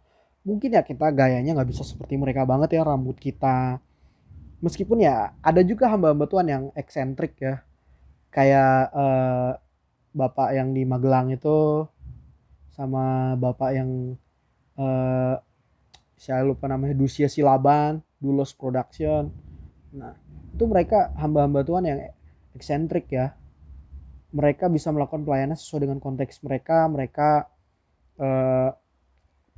mungkin 0.45 0.77
ya 0.77 0.85
kita 0.85 1.09
gayanya 1.09 1.57
nggak 1.57 1.69
bisa 1.69 1.81
seperti 1.81 2.17
mereka 2.17 2.45
banget 2.45 2.77
ya 2.77 2.85
rambut 2.85 3.17
kita 3.17 3.81
meskipun 4.59 5.03
ya 5.03 5.35
ada 5.43 5.61
juga 5.63 5.91
hamba-hamba 5.91 6.25
Tuhan 6.27 6.47
yang 6.47 6.63
eksentrik 6.75 7.39
ya. 7.39 7.63
Kayak 8.31 8.91
eh, 8.91 9.51
bapak 10.15 10.49
yang 10.55 10.75
di 10.75 10.83
Magelang 10.83 11.31
itu 11.31 11.87
sama 12.75 13.35
bapak 13.39 13.71
yang 13.75 14.19
eh, 14.75 15.35
saya 16.15 16.41
lupa 16.47 16.67
namanya 16.67 16.95
Dusia 16.95 17.27
Silaban 17.27 18.03
Dulos 18.19 18.55
Production. 18.55 19.31
Nah 19.95 20.15
itu 20.55 20.63
mereka 20.67 21.11
hamba-hamba 21.19 21.67
Tuhan 21.67 21.83
yang 21.83 21.99
eksentrik 22.55 23.11
ya. 23.11 23.35
Mereka 24.35 24.67
bisa 24.71 24.91
melakukan 24.91 25.23
pelayanan 25.23 25.55
sesuai 25.55 25.87
dengan 25.87 25.99
konteks 26.03 26.43
mereka. 26.43 26.87
Mereka 26.91 27.47
uh, 28.19 28.69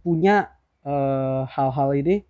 punya 0.06 0.54
uh, 0.86 1.50
hal-hal 1.50 1.98
ini 1.98 2.22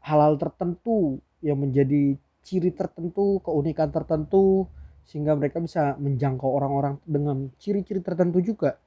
hal-hal 0.00 0.40
tertentu 0.40 1.20
yang 1.40 1.60
menjadi 1.60 2.16
ciri 2.40 2.72
tertentu 2.72 3.40
keunikan 3.44 3.92
tertentu 3.92 4.64
sehingga 5.04 5.34
mereka 5.34 5.58
bisa 5.58 5.96
menjangkau 5.98 6.46
orang-orang 6.46 7.00
dengan 7.04 7.50
ciri-ciri 7.58 8.00
tertentu 8.00 8.38
juga. 8.40 8.78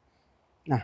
Nah 0.70 0.84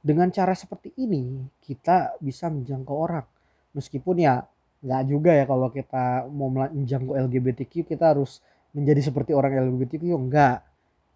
dengan 0.00 0.30
cara 0.30 0.54
seperti 0.54 0.94
ini 1.00 1.42
kita 1.64 2.20
bisa 2.22 2.46
menjangkau 2.46 2.96
orang. 2.96 3.26
Meskipun 3.74 4.16
ya 4.22 4.46
nggak 4.86 5.02
juga 5.08 5.32
ya 5.32 5.44
kalau 5.48 5.72
kita 5.72 6.28
mau 6.28 6.52
menjangkau 6.52 7.16
LGBTQ 7.16 7.88
kita 7.88 8.12
harus 8.12 8.44
menjadi 8.76 9.08
seperti 9.08 9.32
orang 9.32 9.56
LGBTQ 9.56 10.04
enggak 10.12 10.60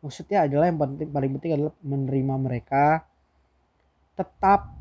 maksudnya 0.01 0.49
adalah 0.49 0.73
yang 0.73 0.81
penting 0.81 1.09
paling 1.13 1.31
penting 1.37 1.53
adalah 1.61 1.75
menerima 1.85 2.35
mereka 2.41 3.05
tetap 4.17 4.80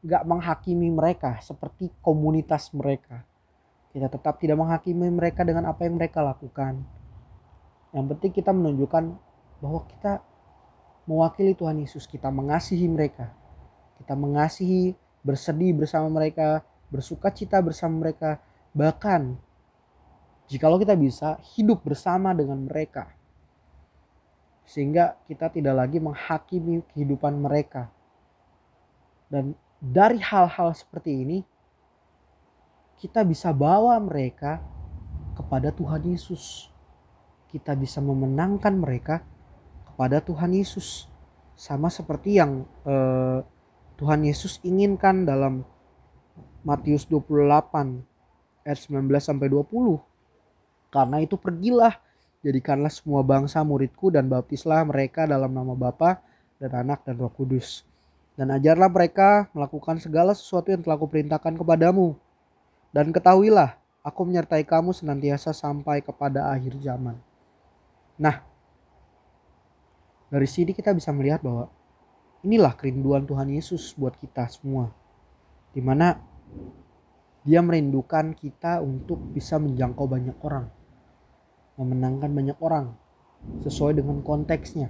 nggak 0.00 0.22
uh, 0.24 0.28
menghakimi 0.28 0.88
mereka 0.88 1.36
seperti 1.44 1.92
komunitas 2.00 2.72
mereka 2.72 3.20
kita 3.92 4.08
tetap 4.08 4.40
tidak 4.40 4.56
menghakimi 4.56 5.12
mereka 5.12 5.44
dengan 5.44 5.68
apa 5.68 5.84
yang 5.84 6.00
mereka 6.00 6.24
lakukan 6.24 6.80
yang 7.92 8.06
penting 8.08 8.32
kita 8.32 8.52
menunjukkan 8.52 9.12
bahwa 9.60 9.80
kita 9.88 10.24
mewakili 11.04 11.52
Tuhan 11.52 11.80
Yesus 11.84 12.08
kita 12.08 12.32
mengasihi 12.32 12.88
mereka 12.88 13.32
kita 14.00 14.16
mengasihi 14.16 14.96
bersedih 15.20 15.76
bersama 15.76 16.08
mereka 16.08 16.64
bersuka 16.88 17.28
cita 17.28 17.60
bersama 17.60 18.08
mereka 18.08 18.40
bahkan 18.72 19.36
Jikalau 20.46 20.78
kita 20.78 20.94
bisa 20.94 21.42
hidup 21.58 21.82
bersama 21.82 22.30
dengan 22.30 22.70
mereka. 22.70 23.10
Sehingga 24.62 25.18
kita 25.26 25.50
tidak 25.50 25.74
lagi 25.74 25.98
menghakimi 25.98 26.86
kehidupan 26.94 27.34
mereka. 27.34 27.90
Dan 29.26 29.54
dari 29.78 30.18
hal-hal 30.22 30.72
seperti 30.72 31.26
ini, 31.26 31.38
kita 32.96 33.26
bisa 33.26 33.52
bawa 33.52 33.98
mereka 34.00 34.62
kepada 35.36 35.70
Tuhan 35.70 36.02
Yesus. 36.06 36.72
Kita 37.50 37.76
bisa 37.76 38.00
memenangkan 38.00 38.74
mereka 38.76 39.22
kepada 39.86 40.22
Tuhan 40.24 40.56
Yesus. 40.56 41.08
Sama 41.56 41.88
seperti 41.88 42.36
yang 42.40 42.64
eh, 42.84 43.40
Tuhan 43.96 44.24
Yesus 44.24 44.60
inginkan 44.64 45.24
dalam 45.24 45.64
Matius 46.66 47.08
28 47.08 48.66
ayat 48.66 48.78
19 48.82 49.06
sampai 49.22 49.48
20 49.48 50.16
karena 50.96 51.20
itu 51.20 51.36
pergilah, 51.36 51.98
jadikanlah 52.40 52.88
semua 52.88 53.20
bangsa 53.20 53.60
muridku 53.66 54.08
dan 54.08 54.30
baptislah 54.30 54.86
mereka 54.86 55.26
dalam 55.26 55.50
nama 55.50 55.74
Bapa 55.74 56.22
dan 56.56 56.72
Anak 56.72 57.04
dan 57.04 57.18
Roh 57.18 57.28
Kudus. 57.28 57.84
Dan 58.36 58.52
ajarlah 58.52 58.92
mereka 58.92 59.48
melakukan 59.56 59.96
segala 59.96 60.36
sesuatu 60.36 60.68
yang 60.68 60.84
telah 60.84 61.00
kuperintahkan 61.00 61.56
kepadamu. 61.56 62.14
Dan 62.92 63.10
ketahuilah, 63.10 63.80
aku 64.04 64.28
menyertai 64.28 64.62
kamu 64.62 64.92
senantiasa 64.92 65.56
sampai 65.56 66.04
kepada 66.04 66.52
akhir 66.52 66.76
zaman. 66.84 67.16
Nah, 68.20 68.44
dari 70.28 70.48
sini 70.48 70.76
kita 70.76 70.92
bisa 70.92 71.10
melihat 71.16 71.40
bahwa 71.40 71.72
inilah 72.44 72.76
kerinduan 72.76 73.24
Tuhan 73.24 73.48
Yesus 73.48 73.96
buat 73.96 74.14
kita 74.20 74.46
semua. 74.52 74.92
Di 75.72 75.80
mana 75.80 76.20
dia 77.40 77.64
merindukan 77.64 78.36
kita 78.36 78.84
untuk 78.84 79.20
bisa 79.32 79.56
menjangkau 79.56 80.04
banyak 80.04 80.36
orang 80.44 80.76
memenangkan 81.76 82.32
banyak 82.32 82.58
orang 82.60 82.96
sesuai 83.62 84.00
dengan 84.00 84.24
konteksnya. 84.24 84.88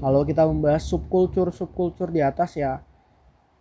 Kalau 0.00 0.24
kita 0.24 0.48
membahas 0.48 0.80
subkultur 0.88 1.52
subkultur 1.52 2.08
di 2.08 2.24
atas 2.24 2.56
ya 2.56 2.80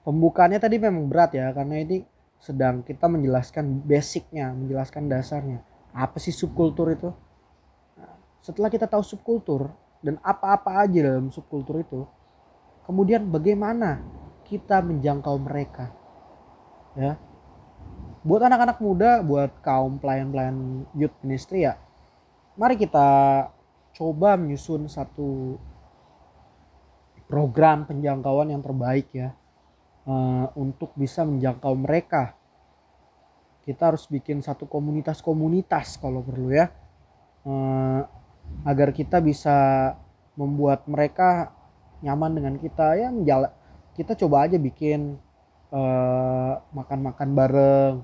pembukaannya 0.08 0.58
tadi 0.58 0.80
memang 0.80 1.12
berat 1.12 1.36
ya 1.36 1.52
karena 1.52 1.84
ini 1.84 2.08
sedang 2.40 2.80
kita 2.88 3.12
menjelaskan 3.12 3.84
basicnya, 3.84 4.56
menjelaskan 4.56 5.12
dasarnya. 5.12 5.60
Apa 5.92 6.18
sih 6.24 6.32
subkultur 6.32 6.88
itu? 6.96 7.12
Nah, 8.00 8.16
setelah 8.40 8.72
kita 8.72 8.88
tahu 8.88 9.04
subkultur 9.04 9.68
dan 10.00 10.16
apa-apa 10.24 10.88
aja 10.88 11.04
dalam 11.04 11.28
subkultur 11.28 11.84
itu, 11.84 12.08
kemudian 12.88 13.28
bagaimana 13.28 14.00
kita 14.48 14.80
menjangkau 14.80 15.36
mereka? 15.44 15.92
Ya. 16.96 17.20
Buat 18.24 18.48
anak-anak 18.48 18.80
muda, 18.80 19.20
buat 19.20 19.52
kaum 19.60 20.00
pelayan-pelayan 20.00 20.88
youth 20.96 21.16
ministry 21.24 21.68
ya, 21.68 21.76
mari 22.56 22.80
kita 22.80 23.08
coba 23.96 24.40
menyusun 24.40 24.88
satu 24.88 25.60
program 27.30 27.86
penjangkauan 27.86 28.50
yang 28.50 28.66
terbaik 28.66 29.14
ya. 29.14 29.38
Uh, 30.10 30.50
untuk 30.58 30.90
bisa 30.98 31.22
menjangkau 31.22 31.78
mereka. 31.78 32.34
Kita 33.62 33.94
harus 33.94 34.10
bikin 34.10 34.42
satu 34.42 34.66
komunitas-komunitas 34.66 36.02
kalau 36.02 36.26
perlu 36.26 36.50
ya, 36.50 36.74
uh, 37.46 38.02
agar 38.66 38.90
kita 38.90 39.22
bisa 39.22 39.94
membuat 40.34 40.90
mereka 40.90 41.54
nyaman 42.02 42.34
dengan 42.34 42.56
kita. 42.58 42.98
Ya 42.98 43.14
kita 43.94 44.16
coba 44.16 44.48
aja 44.48 44.56
bikin 44.56 45.20
eh, 45.76 46.54
makan-makan 46.72 47.30
uh, 47.30 47.36
bareng 47.36 47.96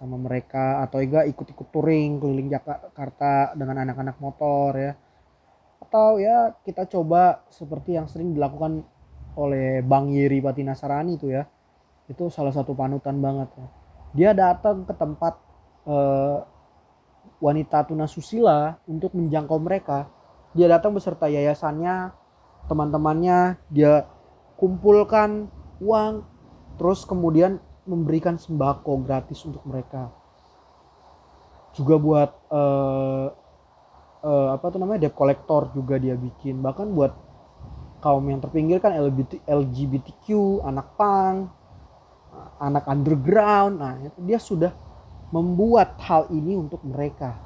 sama 0.00 0.16
mereka 0.16 0.80
atau 0.80 0.96
enggak 1.04 1.28
ikut-ikut 1.28 1.68
touring 1.68 2.16
keliling 2.16 2.48
Jakarta 2.48 3.52
dengan 3.52 3.84
anak-anak 3.84 4.16
motor 4.16 4.72
ya 4.80 4.96
atau 5.80 6.20
ya 6.20 6.54
kita 6.62 6.86
coba 6.86 7.42
seperti 7.48 7.96
yang 7.96 8.06
sering 8.06 8.36
dilakukan 8.36 8.84
oleh 9.34 9.80
Bang 9.80 10.12
Yeri 10.12 10.38
Pati 10.44 10.62
Nasarani 10.62 11.16
itu 11.16 11.32
ya. 11.32 11.48
Itu 12.10 12.28
salah 12.28 12.52
satu 12.52 12.76
panutan 12.76 13.18
banget 13.18 13.48
ya. 13.56 13.66
Dia 14.10 14.30
datang 14.34 14.84
ke 14.84 14.94
tempat 14.94 15.38
eh, 15.86 16.38
wanita 17.40 17.88
tunasusila 17.88 18.78
untuk 18.84 19.16
menjangkau 19.16 19.58
mereka. 19.58 20.10
Dia 20.52 20.68
datang 20.68 20.92
beserta 20.92 21.30
yayasannya 21.30 22.12
teman-temannya 22.68 23.58
dia 23.72 24.06
kumpulkan 24.60 25.48
uang 25.80 26.22
terus 26.76 27.08
kemudian 27.08 27.58
memberikan 27.88 28.36
sembako 28.36 29.00
gratis 29.02 29.40
untuk 29.48 29.64
mereka. 29.64 30.12
Juga 31.72 31.96
buat 31.96 32.30
uh, 32.50 33.32
uh, 34.24 34.54
apa 34.54 34.64
tuh 34.72 34.78
namanya 34.80 35.08
debt 35.08 35.16
collector 35.16 35.72
juga 35.72 35.96
dia 35.96 36.16
bikin. 36.16 36.60
Bahkan 36.60 36.86
buat 36.92 37.12
kaum 38.00 38.24
yang 38.28 38.40
terpinggirkan 38.40 38.96
LGBT, 38.96 39.44
LGBTQ 39.44 40.26
anak 40.64 40.96
pang 40.96 41.52
anak 42.60 42.84
underground. 42.86 43.80
Nah 43.80 43.92
dia 44.20 44.38
sudah 44.40 44.72
membuat 45.30 45.98
hal 46.02 46.26
ini 46.34 46.58
untuk 46.58 46.82
mereka. 46.82 47.38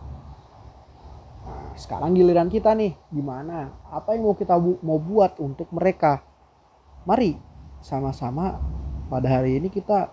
Nah, 1.45 1.77
sekarang 1.77 2.17
giliran 2.17 2.49
kita 2.49 2.73
nih 2.73 2.97
gimana? 3.13 3.69
Apa 3.93 4.17
yang 4.17 4.25
mau 4.25 4.37
kita 4.37 4.57
bu 4.57 4.81
mau 4.81 4.97
buat 4.97 5.37
untuk 5.39 5.69
mereka? 5.71 6.25
Mari 7.05 7.37
sama-sama 7.85 8.57
pada 9.13 9.29
hari 9.29 9.61
ini 9.61 9.69
kita 9.69 10.09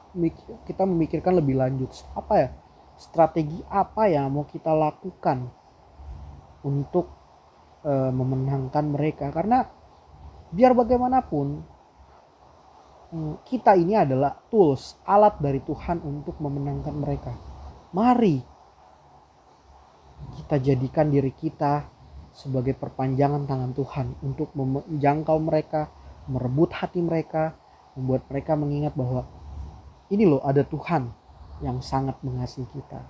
kita 0.68 0.84
memikirkan 0.84 1.40
lebih 1.40 1.56
lanjut. 1.56 1.88
Apa 2.12 2.34
ya? 2.36 2.50
Strategi 3.00 3.64
apa 3.72 4.12
yang 4.12 4.30
mau 4.30 4.46
kita 4.46 4.76
lakukan 4.76 5.61
untuk 6.66 7.10
e, 7.82 7.92
memenangkan 7.92 8.86
mereka. 8.90 9.30
Karena 9.34 9.66
biar 10.52 10.74
bagaimanapun 10.76 11.48
mm, 13.14 13.34
kita 13.48 13.78
ini 13.78 13.98
adalah 13.98 14.36
tools 14.50 15.00
alat 15.06 15.38
dari 15.40 15.62
Tuhan 15.64 16.02
untuk 16.04 16.38
memenangkan 16.42 16.96
mereka. 16.96 17.34
Mari 17.92 18.38
kita 20.38 20.62
jadikan 20.62 21.12
diri 21.12 21.34
kita 21.34 21.84
sebagai 22.32 22.72
perpanjangan 22.80 23.44
tangan 23.44 23.72
Tuhan 23.76 24.08
untuk 24.24 24.56
menjangkau 24.56 25.38
mereka 25.44 25.92
merebut 26.32 26.72
hati 26.72 27.04
mereka 27.04 27.60
membuat 28.00 28.24
mereka 28.32 28.56
mengingat 28.56 28.96
bahwa 28.96 29.28
ini 30.08 30.24
loh 30.24 30.40
ada 30.40 30.64
Tuhan 30.64 31.12
yang 31.60 31.84
sangat 31.84 32.16
mengasihi 32.24 32.68
kita 32.72 33.04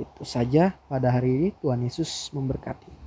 Itu 0.00 0.24
saja 0.24 0.74
pada 0.88 1.12
hari 1.12 1.30
ini. 1.36 1.48
Tuhan 1.60 1.84
Yesus 1.84 2.32
memberkati. 2.32 2.90